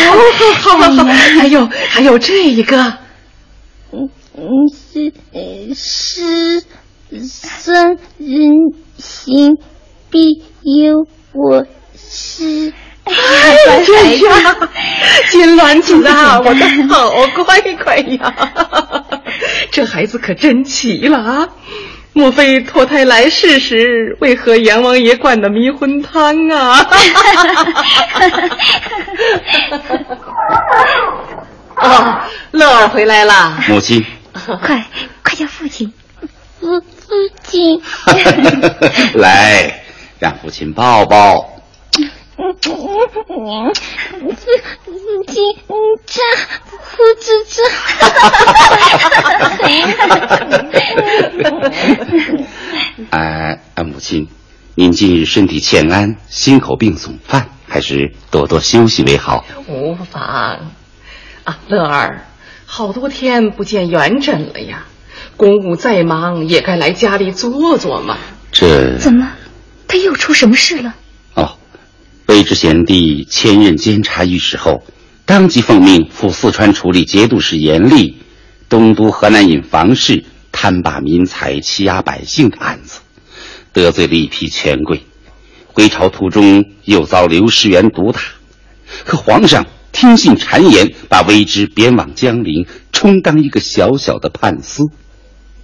[0.56, 1.04] 好，好，好，
[1.40, 2.98] 还有，还有这一个，
[3.92, 5.14] 嗯嗯，是
[5.76, 6.64] 是
[7.28, 9.58] 孙人行
[10.10, 12.74] 必有我师。
[13.04, 14.56] 哎呀，
[15.30, 17.12] 金銮子啊，我的好
[17.44, 18.34] 乖乖呀！
[19.72, 21.48] 这孩子可真奇了啊！
[22.18, 26.80] 莫非脱胎来世时，为何阎王爷灌的迷魂汤啊？
[31.76, 34.06] 哦，乐儿回来了，母亲，
[34.62, 34.86] 快
[35.24, 35.92] 快叫父亲，
[36.62, 36.86] 父父
[37.44, 37.82] 亲，
[39.20, 39.84] 来，
[40.18, 41.52] 让父亲抱抱。
[42.38, 42.54] 父
[43.08, 43.24] 父
[45.28, 45.36] 亲，
[46.06, 46.22] 这
[46.70, 47.64] 父子这。
[53.10, 54.28] 啊啊，母亲，
[54.78, 59.46] 您近日身体欠安，心口病总犯，还是多多休息为好。
[59.70, 60.22] 无妨。
[61.46, 62.26] 啊，乐儿，
[62.66, 64.86] 好多天不见元稹了呀，
[65.38, 68.18] 公务再忙也该来家里坐坐嘛。
[68.52, 69.32] 这怎么，
[69.88, 70.94] 他又出什么事了？
[71.36, 71.56] 哦，
[72.28, 74.84] 卑职贤弟迁任监察御史后，
[75.24, 78.18] 当即奉命赴四川处理节度使严厉
[78.68, 83.00] 东都河南尹房氏贪霸民财、欺压百姓的案子，
[83.76, 85.04] 得罪了一批权贵。
[85.68, 88.20] 回朝途中又遭刘师元毒打，
[89.04, 89.68] 可皇上。
[89.92, 94.84] 听信谗言，把微之贬往江陵，充当一个小小的判司。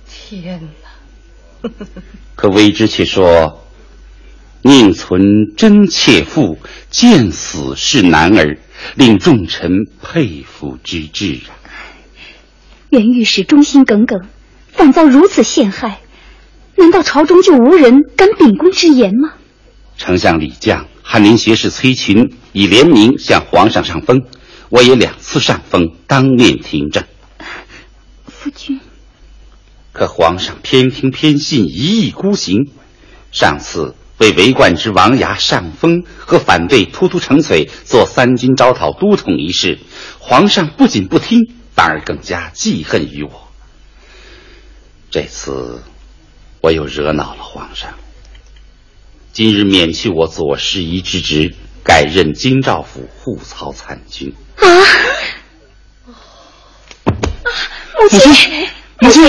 [0.09, 0.61] 天
[1.61, 1.69] 哪！
[2.35, 3.67] 可微之却说
[4.63, 5.21] ：“宁存
[5.57, 6.57] 真妾妇，
[6.89, 8.57] 见死是男儿，
[8.95, 11.51] 令众臣佩服之至啊！”
[12.87, 14.21] 袁御史忠心耿耿，
[14.71, 15.99] 反遭如此陷害，
[16.81, 19.33] 难道朝中就无人敢秉公直言吗？
[19.97, 20.85] 丞相李绛。
[21.03, 24.21] 翰林学士崔群已联名向皇上上封，
[24.69, 27.03] 我也两次上封，当面听政。
[28.25, 28.79] 夫君，
[29.91, 32.71] 可皇上偏听偏信，一意孤行。
[33.31, 39.79] 上次为为冠之王牙上封和反对突突成璀做三军招讨都统一事，
[40.17, 41.41] 皇上不仅不听，
[41.75, 43.49] 反而更加记恨于我。
[45.09, 45.83] 这次
[46.61, 47.95] 我又惹恼了皇上。
[49.33, 54.33] 今日免去我左侍仪之职，改任京兆府护操参军。
[54.57, 54.63] 啊！
[57.99, 58.67] 母亲，
[58.99, 59.23] 母亲，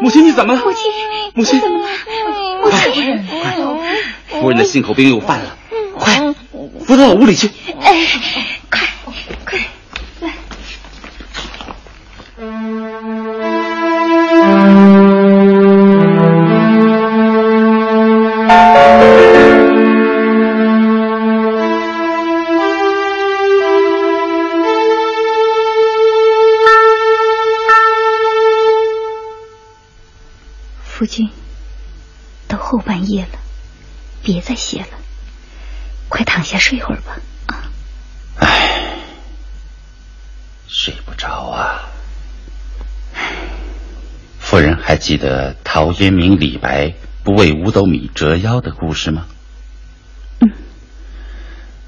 [0.00, 0.60] 母亲，你怎么了？
[0.64, 0.92] 母亲，
[1.34, 1.88] 母亲怎么了？
[2.62, 3.26] 母亲，
[4.28, 5.58] 快，夫人的心口病又犯了，
[5.98, 6.34] 快，
[6.86, 7.50] 扶到我屋里去。
[7.80, 8.06] 哎，
[45.10, 46.94] 记得陶渊明、李白
[47.24, 49.26] 不为五斗米折腰的故事吗？
[50.38, 50.52] 嗯。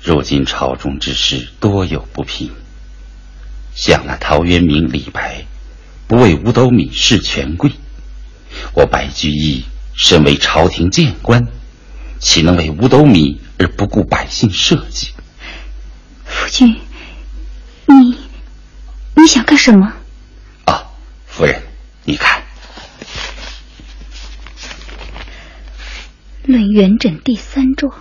[0.03, 2.51] 如今朝中之事多有不平，
[3.77, 5.47] 想那陶渊明、李白
[6.09, 7.71] 不为五斗米事权贵。
[8.75, 11.47] 我白居易身为朝廷谏官，
[12.19, 15.13] 岂能为五斗米而不顾百姓社稷？
[16.25, 16.77] 夫君，
[17.87, 18.19] 你
[19.15, 19.93] 你想干什么？
[20.65, 20.83] 啊，
[21.29, 21.63] 夫人，
[22.03, 22.43] 你看，
[26.53, 27.93] 《论元稹》第三状，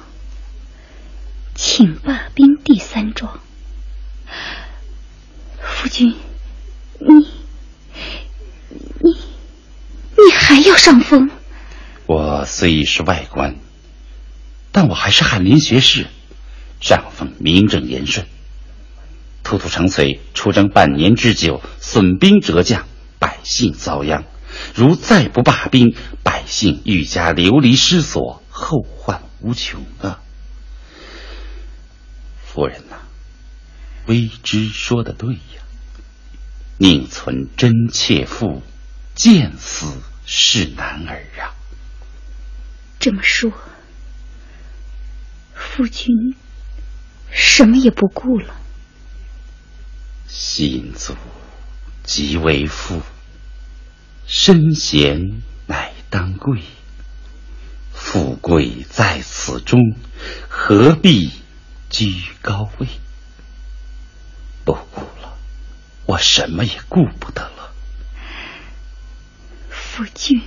[1.53, 3.41] 请罢兵第三状。
[5.59, 6.15] 夫君，
[6.99, 7.27] 你
[9.01, 9.31] 你。
[10.15, 11.29] 你还要上封？
[12.05, 13.55] 我虽已是外官，
[14.71, 16.07] 但我还是翰林学士，
[16.79, 18.25] 上封名正言顺。
[19.43, 22.85] 突突成璀出征半年之久，损兵折将，
[23.19, 24.23] 百姓遭殃。
[24.75, 30.21] 如再不罢兵，百姓愈加流离失所，后患无穷啊！
[32.45, 32.97] 夫人呐，
[34.05, 35.63] 微之说的对呀，
[36.77, 38.61] 宁存真切妇，
[39.15, 39.87] 见死。
[40.33, 41.51] 是男儿啊！
[42.99, 43.51] 这么说，
[45.53, 46.35] 夫君
[47.31, 48.55] 什么也不顾了。
[50.29, 51.15] 心足
[52.03, 53.01] 即为父，
[54.25, 56.61] 身贤乃当贵。
[58.03, 59.95] 富贵在此中，
[60.49, 61.31] 何必
[61.89, 62.87] 居高位？
[64.65, 65.37] 不顾了，
[66.07, 67.71] 我什么也顾不得了。
[69.69, 70.41] 夫君，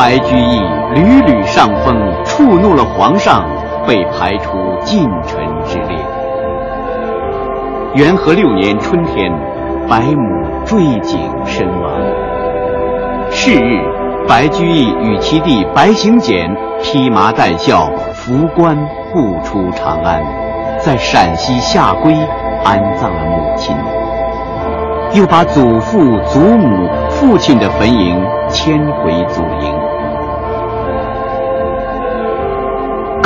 [0.00, 0.58] 白居易
[0.94, 1.94] 屡屡上封，
[2.24, 3.44] 触怒了皇上，
[3.86, 5.98] 被排除近臣之列。
[7.92, 9.30] 元和六年春天，
[9.86, 11.92] 白母坠井身亡。
[13.30, 13.84] 是日，
[14.26, 16.50] 白居易与其弟白行简
[16.82, 18.74] 披麻戴孝，扶棺
[19.12, 20.24] 步出长安，
[20.78, 22.16] 在陕西下归
[22.64, 23.76] 安葬了母亲，
[25.12, 29.89] 又把祖父、祖母、父亲的坟茔迁回祖茔。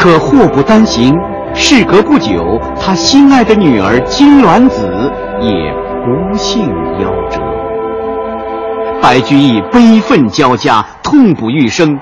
[0.05, 1.19] 可祸不单行，
[1.55, 4.87] 事隔不久，他心爱的女儿金銮子
[5.41, 5.73] 也
[6.05, 7.41] 不幸夭折。
[9.01, 11.99] 白居易悲愤交加，痛不欲生，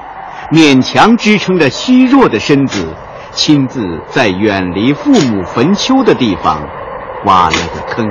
[0.51, 2.93] 勉强支撑着虚弱的身子，
[3.31, 6.59] 亲自在远离父母坟丘的地方
[7.27, 8.05] 挖了个坑，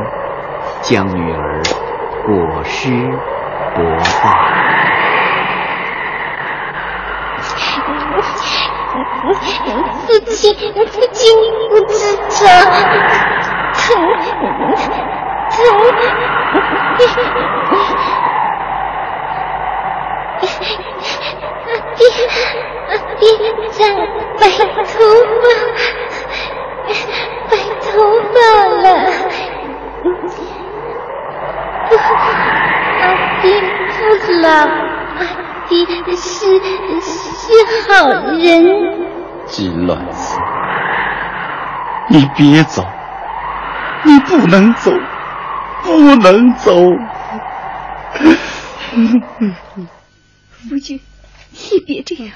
[0.81, 1.61] 将女儿
[2.25, 2.89] 裹尸
[3.75, 4.50] 薄发。
[10.11, 10.53] 父亲，
[10.87, 12.21] 父亲，你不知道，
[13.73, 13.87] 疼，
[15.49, 15.55] 疼。
[21.95, 22.03] 爹，
[23.19, 23.23] 爹
[23.71, 23.79] 长
[24.37, 24.41] 白
[24.83, 24.91] 头
[25.41, 25.43] 发，
[27.49, 27.89] 白头
[28.33, 28.35] 发
[28.81, 28.83] 了。
[31.87, 31.91] 不，
[32.99, 33.03] 阿
[33.41, 33.45] 爹
[33.87, 33.99] 不
[34.41, 34.45] 老，
[35.17, 35.21] 阿
[35.69, 35.71] 爹
[36.15, 36.19] 是
[36.59, 37.43] 是
[37.87, 37.91] 好
[38.37, 39.00] 人。
[39.51, 40.37] 金銮子，
[42.09, 42.87] 你别走，
[44.05, 44.91] 你不能走，
[45.83, 46.73] 不能走。
[50.69, 51.01] 夫君，
[51.51, 52.33] 你别这样，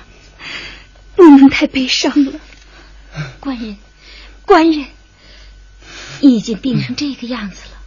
[1.15, 2.33] 不能太悲伤了。
[3.39, 3.77] 官人，
[4.45, 4.85] 官人，
[6.19, 7.77] 你已经病成这个样子了，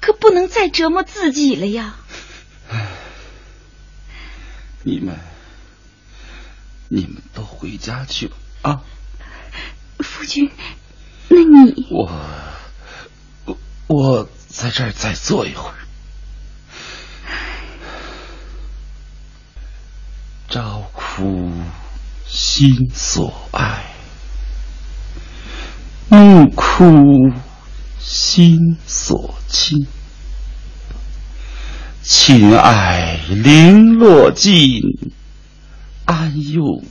[0.00, 1.96] 可不能再折磨自己了呀。
[4.82, 5.14] 你们，
[6.88, 8.36] 你们都回家去吧。
[8.62, 8.80] 啊，
[9.98, 10.50] 夫君，
[11.28, 12.10] 那你我
[13.44, 13.56] 我
[13.88, 15.74] 我在这儿再坐一会儿。
[20.48, 21.50] 朝哭
[22.26, 23.94] 心所爱，
[26.08, 27.32] 暮哭
[27.98, 29.86] 心所亲。
[32.02, 34.82] 亲爱零落尽，
[36.04, 36.84] 安用？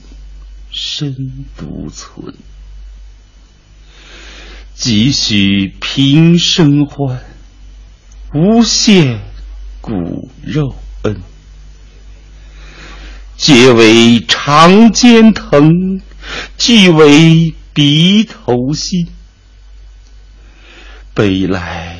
[0.72, 2.34] 身独存，
[4.74, 7.22] 几许平生欢，
[8.32, 9.20] 无限
[9.82, 11.20] 骨肉恩。
[13.36, 16.00] 皆为长肩疼，
[16.56, 19.08] 俱为鼻头心。
[21.12, 21.98] 悲来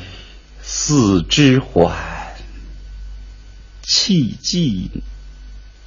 [0.62, 1.94] 四肢缓，
[3.82, 5.02] 气尽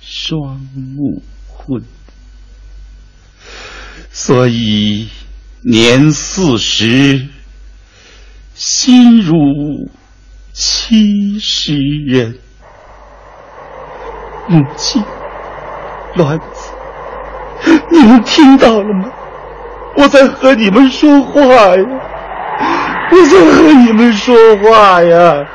[0.01, 1.83] 双目昏。
[4.17, 5.09] 所以
[5.61, 7.27] 年四十，
[8.53, 9.35] 心如
[10.53, 11.75] 七十
[12.07, 12.37] 人。
[14.47, 15.03] 母亲，
[16.15, 16.71] 卵子，
[17.91, 19.11] 你们听到了吗？
[19.97, 21.43] 我在和你们说话
[21.75, 21.83] 呀，
[23.11, 25.45] 我在和你们说话呀。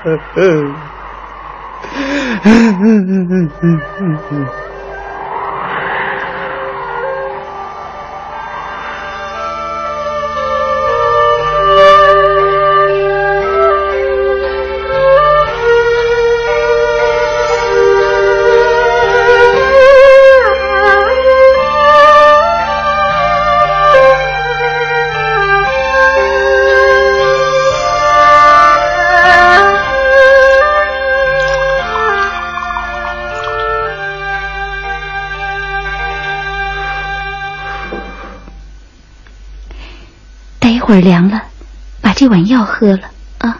[42.30, 43.58] 碗药喝了啊！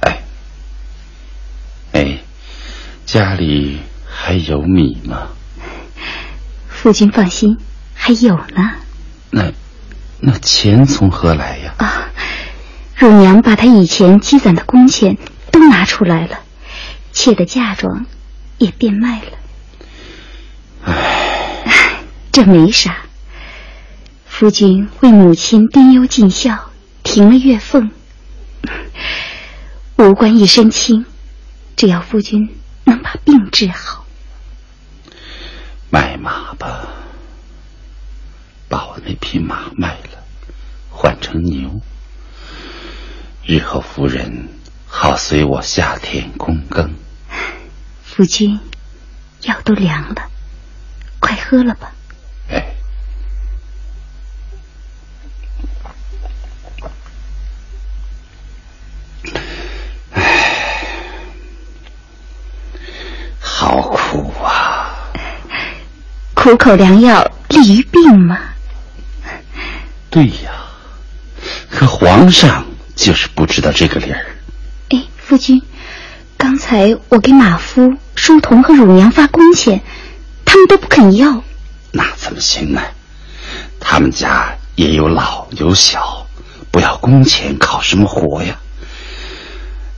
[0.00, 0.22] 哎，
[1.92, 2.18] 哎，
[3.04, 5.28] 家里还有米吗？
[6.66, 7.58] 夫君放心，
[7.92, 8.72] 还有呢。
[9.28, 9.52] 那
[10.20, 11.74] 那钱从何来呀？
[11.76, 12.08] 啊，
[12.94, 15.18] 乳娘把她以前积攒的工钱
[15.52, 16.40] 都拿出来了，
[17.12, 18.06] 妾的嫁妆
[18.56, 19.32] 也变卖了。
[20.86, 22.00] 唉，
[22.32, 22.96] 这没啥。
[24.26, 26.65] 夫君为母亲丁忧尽孝，
[27.16, 27.90] 停了月俸，
[29.96, 31.06] 无关一身轻，
[31.74, 34.04] 只要夫君能把病治好。
[35.88, 36.88] 卖马吧，
[38.68, 40.22] 把我那匹马卖了，
[40.90, 41.80] 换成牛，
[43.46, 44.50] 日后夫人
[44.86, 46.94] 好随我下田躬耕。
[48.04, 48.60] 夫君，
[49.40, 50.30] 药都凉了，
[51.18, 51.94] 快喝了吧。
[63.58, 64.94] 好苦啊！
[66.46, 68.38] 苦口良药利于病吗。
[70.10, 70.52] 对呀，
[71.68, 74.24] 可皇上就是不知道这个理儿。
[74.90, 75.60] 哎，夫君，
[76.36, 79.82] 刚才我给马夫、书童和乳娘发工钱，
[80.44, 81.42] 他们都不肯要。
[81.90, 82.80] 那怎么行呢？
[83.80, 86.28] 他们家也有老有小，
[86.70, 88.56] 不要工钱靠什么活呀？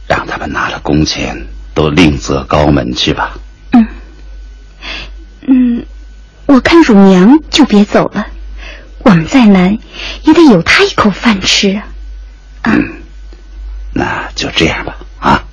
[0.06, 3.36] 让他们拿了工钱都另择高门去吧。
[5.50, 5.84] 嗯，
[6.48, 8.26] 我看乳娘就别走了，
[9.04, 9.78] 我们再难
[10.22, 11.86] 也得有她一口饭吃啊。
[12.64, 13.02] 嗯，
[13.92, 15.44] 那就这样吧，啊。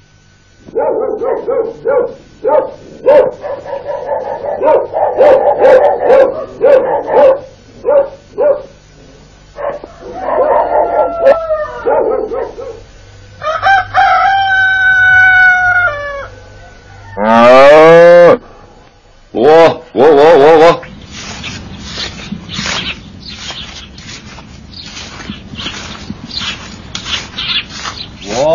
[17.18, 18.39] 啊！
[19.32, 19.41] 我
[19.93, 20.84] 我我我我，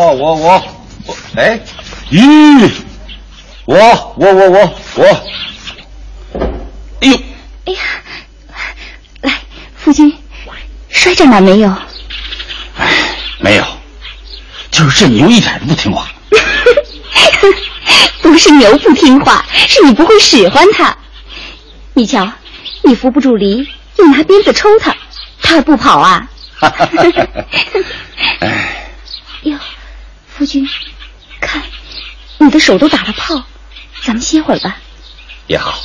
[0.01, 0.65] 我我我
[1.05, 1.61] 我，哎，
[2.11, 2.71] 咦，
[3.67, 3.77] 我
[4.17, 5.05] 我我我我，
[7.01, 7.19] 哎呦，
[7.67, 7.81] 哎呀，
[9.21, 9.33] 来，
[9.77, 10.11] 夫君，
[10.89, 11.69] 摔着哪没有？
[12.79, 12.89] 哎
[13.41, 13.65] 没有，
[14.71, 16.09] 就是这牛一点都不听话。
[18.23, 20.97] 不是牛不听话，是你不会使唤它。
[21.93, 22.27] 你瞧，
[22.85, 24.97] 你扶不住犁，又拿鞭子抽它，
[25.43, 26.27] 它还不跑啊？
[26.63, 27.29] 哟，
[30.41, 30.67] 夫君，
[31.39, 31.63] 看，
[32.39, 33.45] 你的手都打了泡，
[34.01, 34.75] 咱们歇会儿吧。
[35.49, 35.79] 也好，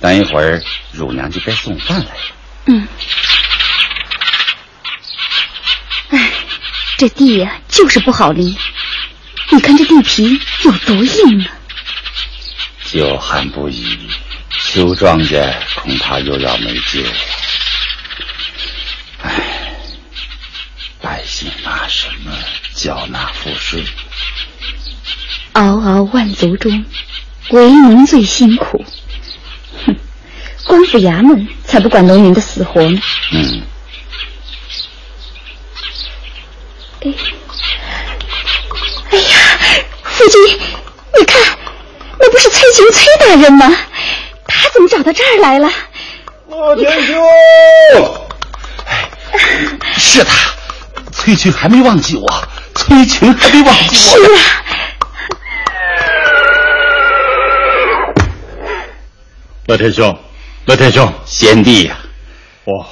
[0.00, 2.20] 等一会儿乳娘就该送饭来了。
[2.64, 2.88] 嗯。
[6.08, 6.32] 哎，
[6.96, 8.56] 这地呀、就是不好犁。
[9.50, 11.52] 你看这地皮有多硬啊！
[12.90, 14.08] 久旱不雨，
[14.58, 17.12] 秋庄稼恐怕又要没救了。
[19.22, 19.74] 唉，
[21.02, 22.32] 百姓拿什么
[22.80, 23.84] 缴纳赋税？
[25.52, 26.86] 嗷嗷万族中，
[27.50, 28.82] 唯您最辛苦。
[29.84, 29.94] 哼，
[30.64, 32.98] 官府衙门才不管农民的死活呢。
[33.32, 33.62] 嗯。
[37.02, 37.12] 哎。
[39.10, 39.38] 哎呀，
[40.04, 40.58] 夫君，
[41.18, 41.58] 你看，
[42.18, 43.70] 那不是崔群崔大人吗？
[44.46, 45.70] 他怎么找到这儿来了？
[46.48, 47.14] 洛天兄，
[49.98, 50.54] 是他，
[51.12, 52.48] 崔群还没忘记我，
[52.80, 54.16] 崔群还得忘记我。
[54.16, 54.40] 是啊。
[59.66, 60.18] 乐天兄，
[60.64, 61.98] 乐天兄，贤弟呀、
[62.64, 62.86] 哦，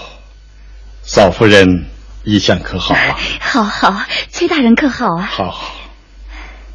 [1.03, 1.87] 嫂夫人
[2.23, 3.17] 一向可好啊？
[3.41, 5.25] 好好，崔大人可好啊？
[5.25, 5.75] 好好。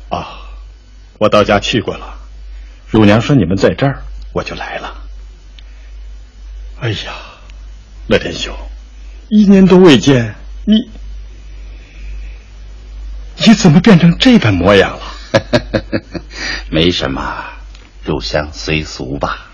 [0.10, 0.40] 啊，
[1.20, 2.16] 我到家去过了。
[2.90, 4.02] 乳娘说你们在这儿，
[4.34, 4.96] 我就来了。
[6.82, 7.14] 哎呀，
[8.08, 8.54] 乐天兄，
[9.30, 10.34] 一年多未见，
[10.66, 10.90] 你
[13.38, 15.82] 你怎么变成这般模样了？
[16.70, 17.44] 没什么，
[18.04, 19.50] 入乡随俗吧。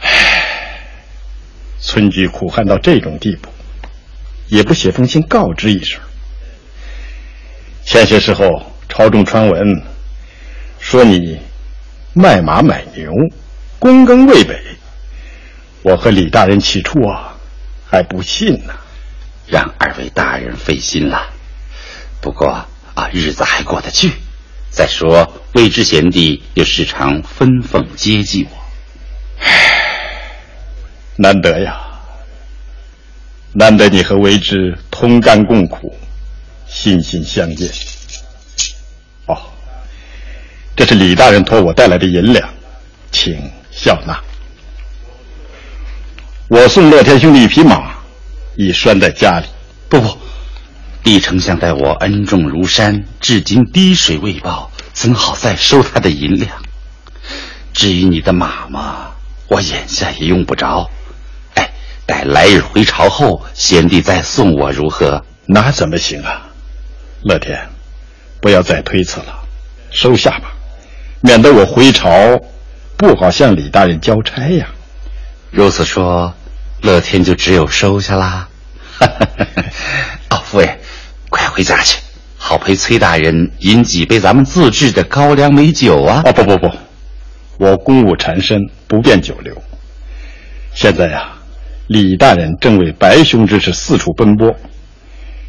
[0.00, 0.88] 唉
[1.80, 3.50] 村居苦旱到这种地步，
[4.48, 6.00] 也不写封信告知一声。
[7.84, 8.72] 前些时候。
[8.88, 9.82] 朝中传闻，
[10.78, 11.38] 说你
[12.14, 13.12] 卖马买牛，
[13.78, 14.58] 躬耕渭北。
[15.82, 17.36] 我和李大人起初啊，
[17.90, 18.72] 还不信呢。
[19.48, 21.30] 让二位大人费心了。
[22.26, 22.48] 不过
[22.96, 24.10] 啊，日子还过得去。
[24.68, 29.44] 再说，魏知贤弟又时常分奉接济我。
[31.14, 31.80] 难得呀，
[33.52, 35.96] 难得你和为之同甘共苦，
[36.66, 37.70] 心心相见。
[39.26, 39.38] 哦，
[40.74, 42.52] 这是李大人托我带来的银两，
[43.12, 44.20] 请笑纳。
[46.48, 47.94] 我送乐天兄弟一匹马，
[48.56, 49.46] 已拴在家里。
[49.88, 50.18] 不不，
[51.06, 56.50] 李丞相待我恩重如山，至今滴水未报，怎好再收他的银两？
[57.72, 59.12] 至于你的马嘛，
[59.46, 60.90] 我眼下也用不着。
[61.54, 61.70] 哎，
[62.06, 65.24] 待来日回朝后，贤弟再送我如何？
[65.46, 66.48] 那怎么行啊，
[67.22, 67.68] 乐天，
[68.40, 69.44] 不要再推辞了，
[69.92, 70.50] 收下吧，
[71.20, 72.10] 免得我回朝
[72.96, 74.66] 不好向李大人交差呀。
[75.52, 76.34] 如此说，
[76.82, 78.48] 乐天就只有收下啦。
[80.30, 80.80] 哦，夫人，
[81.36, 82.00] 快回家去，
[82.38, 86.22] 好陪崔大人饮几杯咱们自制的高粱美酒啊！
[86.24, 86.70] 哦，不不不，
[87.58, 88.58] 我公务缠身，
[88.88, 89.62] 不便久留。
[90.72, 91.34] 现在呀、
[91.88, 94.56] 李大人正为白兄之事四处奔波，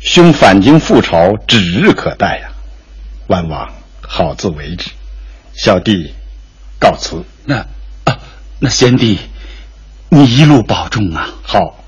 [0.01, 2.49] 兄返京复朝指日可待呀、
[3.27, 4.91] 万望好自为之。
[5.53, 6.13] 小弟
[6.77, 7.23] 告辞。
[7.45, 7.65] 那
[8.03, 8.19] 啊，
[8.59, 9.19] 那贤弟，
[10.09, 11.29] 你一路保重啊！
[11.43, 11.86] 好。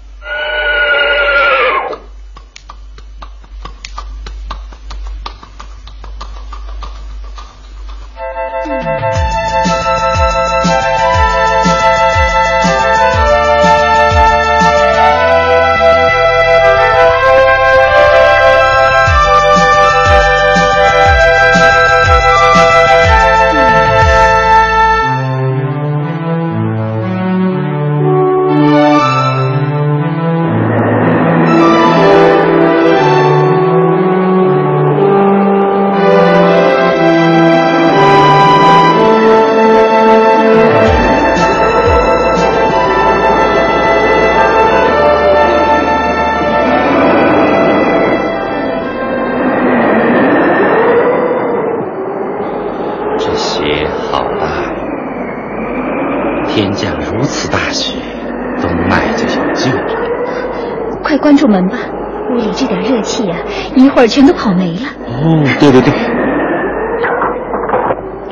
[63.99, 64.87] 会儿全都跑没了。
[65.07, 65.91] 哦，对对对，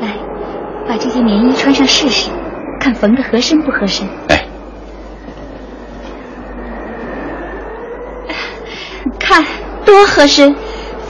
[0.00, 0.08] 来，
[0.88, 2.30] 把这件棉衣穿上试试，
[2.80, 4.08] 看缝的合身不合身。
[4.28, 4.46] 哎，
[9.20, 9.44] 看
[9.84, 10.56] 多合身，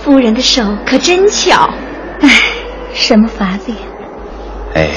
[0.02, 1.70] 夫人的手可真巧。
[2.20, 2.28] 哎，
[2.92, 3.78] 什么法子呀？
[4.74, 4.88] 哎，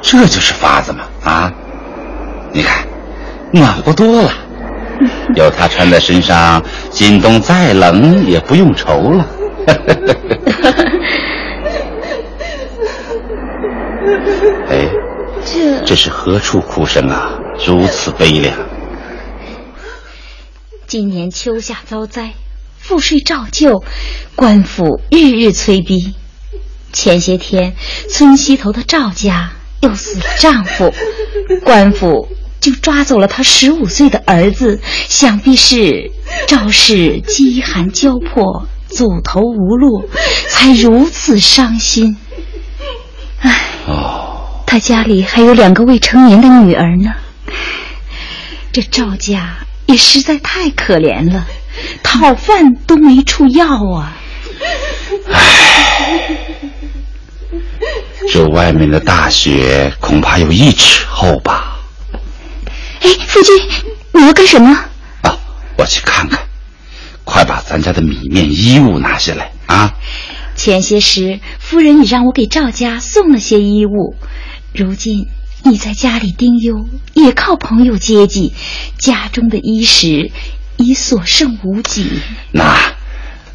[0.00, 1.52] 这就是法子嘛啊！
[2.52, 2.86] 你看，
[3.50, 4.30] 暖和多了。
[5.34, 6.62] 有它穿在身上，
[7.00, 9.26] 今冬再冷也不用愁了。
[14.68, 14.86] 哎，
[15.46, 17.38] 这这是何处哭声啊？
[17.66, 18.54] 如此悲凉。
[20.86, 22.34] 今年秋夏遭灾，
[22.76, 23.82] 赋税照旧，
[24.36, 26.14] 官府日日催逼。
[26.92, 27.74] 前些天，
[28.10, 30.92] 村西头的赵家又死了丈夫，
[31.64, 32.28] 官府
[32.60, 36.10] 就抓走了他十五岁的儿子，想必是
[36.46, 40.08] 赵氏饥寒交迫，走投无路，
[40.48, 42.16] 才如此伤心。
[43.40, 43.70] 唉，
[44.66, 47.12] 他家里还有两个未成年的女儿呢。
[48.72, 49.56] 这赵家
[49.86, 51.46] 也实在太可怜了，
[52.02, 54.12] 讨饭都没处要啊。
[55.32, 56.36] 唉
[58.30, 61.69] 这外面的大雪恐怕有一尺厚吧？
[63.00, 63.68] 哎，夫君，
[64.12, 64.70] 你要干什么？
[65.22, 65.38] 啊
[65.76, 66.38] 我去看看。
[67.24, 69.94] 快把咱家的米面衣物拿下来啊！
[70.56, 74.16] 前些时夫人已让我给赵家送了些衣物，
[74.74, 75.28] 如今
[75.62, 78.52] 你在家里丁忧，也靠朋友接济，
[78.98, 80.32] 家中的衣食
[80.76, 82.20] 已所剩无几。
[82.50, 82.76] 那，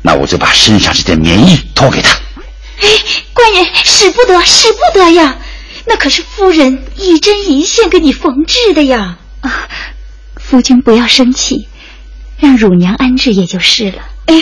[0.02, 2.18] 那我就把身上这件棉衣脱给他。
[2.80, 2.88] 哎，
[3.34, 5.38] 官人，使不得，使不得呀！
[5.86, 9.18] 那可是夫人一针一线给你缝制的呀！
[9.46, 9.70] 啊，
[10.38, 11.68] 夫君不要生气，
[12.39, 14.02] 让乳娘安置也就是了。
[14.26, 14.41] 哎，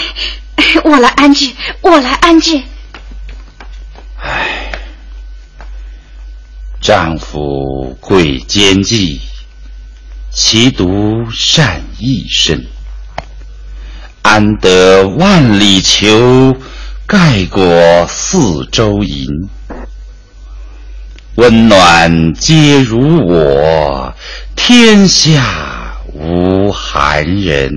[0.86, 1.52] 我来安置，
[1.82, 2.64] 我来安置。
[6.80, 9.20] 丈夫贵奸计，
[10.32, 12.66] 其独善一身。
[14.22, 16.56] 安得万里求，
[17.06, 19.28] 盖过四周营。
[21.36, 24.14] 温暖皆如我，
[24.56, 25.42] 天下
[26.14, 27.72] 无寒人。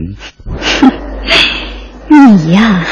[2.07, 2.85] 你呀，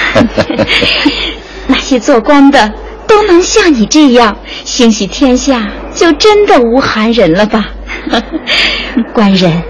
[1.67, 2.73] 那些做官的
[3.07, 4.35] 都能像你这样，
[4.65, 7.69] 兴许天下就真的无寒人了吧？
[9.12, 9.62] 官人，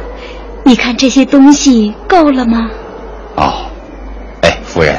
[0.65, 2.71] 你看这些东西够了吗？
[3.35, 3.67] 哦，
[4.43, 4.95] 哎，夫人，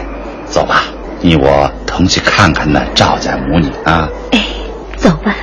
[0.50, 0.84] 走吧，
[1.22, 4.10] 你我同去看看那赵家母女啊。
[4.32, 4.46] 哎
[4.98, 5.34] 走吧。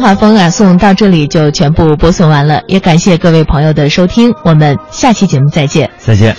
[0.00, 5.90] 中华风啊，送到这里就全部播送完了，也感谢各位朋友的收听，我们下期节目再见。
[5.98, 6.34] 再见。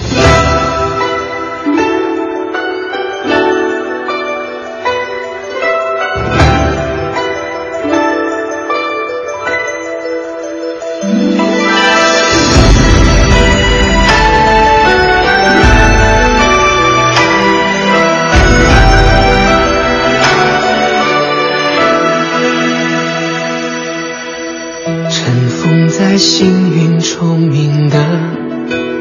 [26.22, 27.98] 封在星云虫鸣的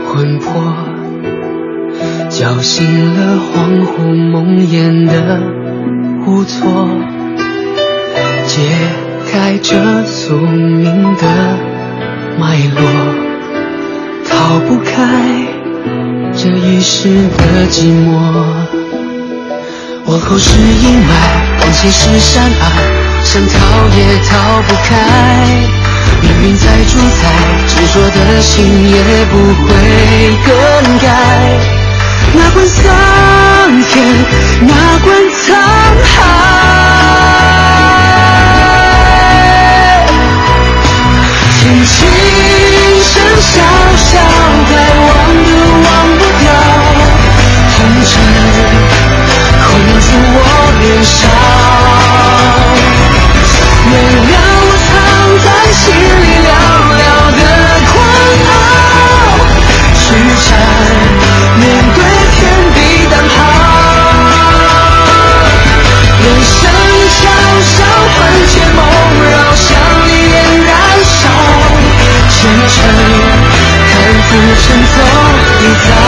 [0.07, 0.63] 魂魄，
[2.31, 2.83] 叫醒
[3.15, 5.43] 了恍惚梦魇的
[6.27, 6.89] 无措，
[8.47, 8.63] 解
[9.31, 11.59] 开这宿命的
[12.39, 12.81] 脉络，
[14.27, 15.45] 逃不开
[16.33, 18.17] 这一世的寂寞。
[20.07, 21.11] 往后是阴霾，
[21.61, 22.65] 往前是山隘，
[23.23, 25.80] 想逃也逃不开。
[26.23, 27.23] 命运在主宰，
[27.67, 28.55] 执着的心
[28.91, 28.97] 也
[29.27, 29.69] 不会
[30.45, 30.49] 更
[30.99, 31.07] 改。
[32.33, 32.79] 哪管桑
[33.89, 33.97] 田，
[34.67, 35.49] 哪管沧
[36.05, 36.15] 海，
[41.59, 41.89] 天情
[43.03, 43.53] 深小
[43.97, 44.09] 小，
[44.71, 45.09] 该忘
[45.45, 45.49] 的
[45.83, 45.87] 忘
[46.19, 46.47] 不掉，
[47.77, 48.13] 红尘
[49.67, 49.69] 困
[50.01, 50.39] 住我
[50.81, 51.19] 年少。
[74.31, 75.03] 看似尘走
[75.61, 76.00] 一遭。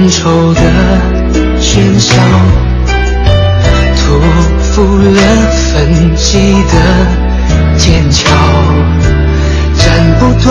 [0.00, 0.60] 恩仇的
[1.60, 2.14] 喧嚣，
[3.96, 4.18] 托
[4.72, 5.20] 付了
[5.52, 6.74] 分际的
[7.76, 8.24] 剑鞘，
[9.76, 9.84] 斩
[10.18, 10.48] 不断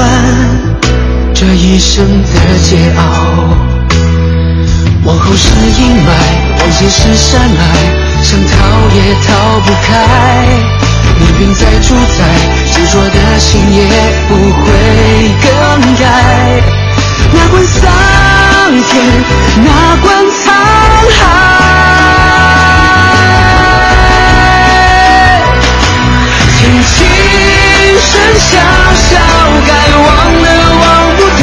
[1.33, 2.27] 这一生的
[2.61, 2.97] 桀骜。
[5.03, 5.49] 往后是
[5.81, 6.07] 阴霾，
[6.59, 7.59] 往前是山隘，
[8.21, 8.47] 想逃
[8.93, 9.89] 也逃不开。
[11.17, 12.19] 命运在主宰，
[12.71, 13.81] 执着的心也
[14.27, 14.61] 不会
[15.41, 15.49] 更
[15.95, 16.05] 改。
[17.33, 17.65] 哪管
[18.69, 19.01] 桑田
[19.65, 19.67] 哪
[20.03, 20.53] 管沧
[21.09, 21.17] 海
[26.59, 26.95] 听琴
[27.97, 28.47] 声潇
[29.09, 29.09] 潇
[29.65, 30.07] 该忘
[30.43, 30.47] 的
[30.81, 30.85] 忘
[31.17, 31.41] 不掉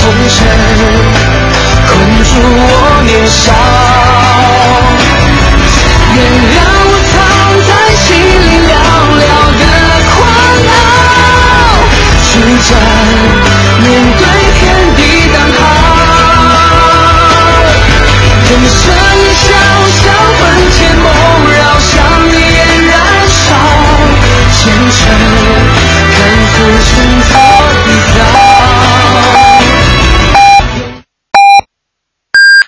[0.00, 0.36] 红尘
[1.86, 1.92] 困
[2.24, 2.62] 住我
[3.06, 3.83] 年少。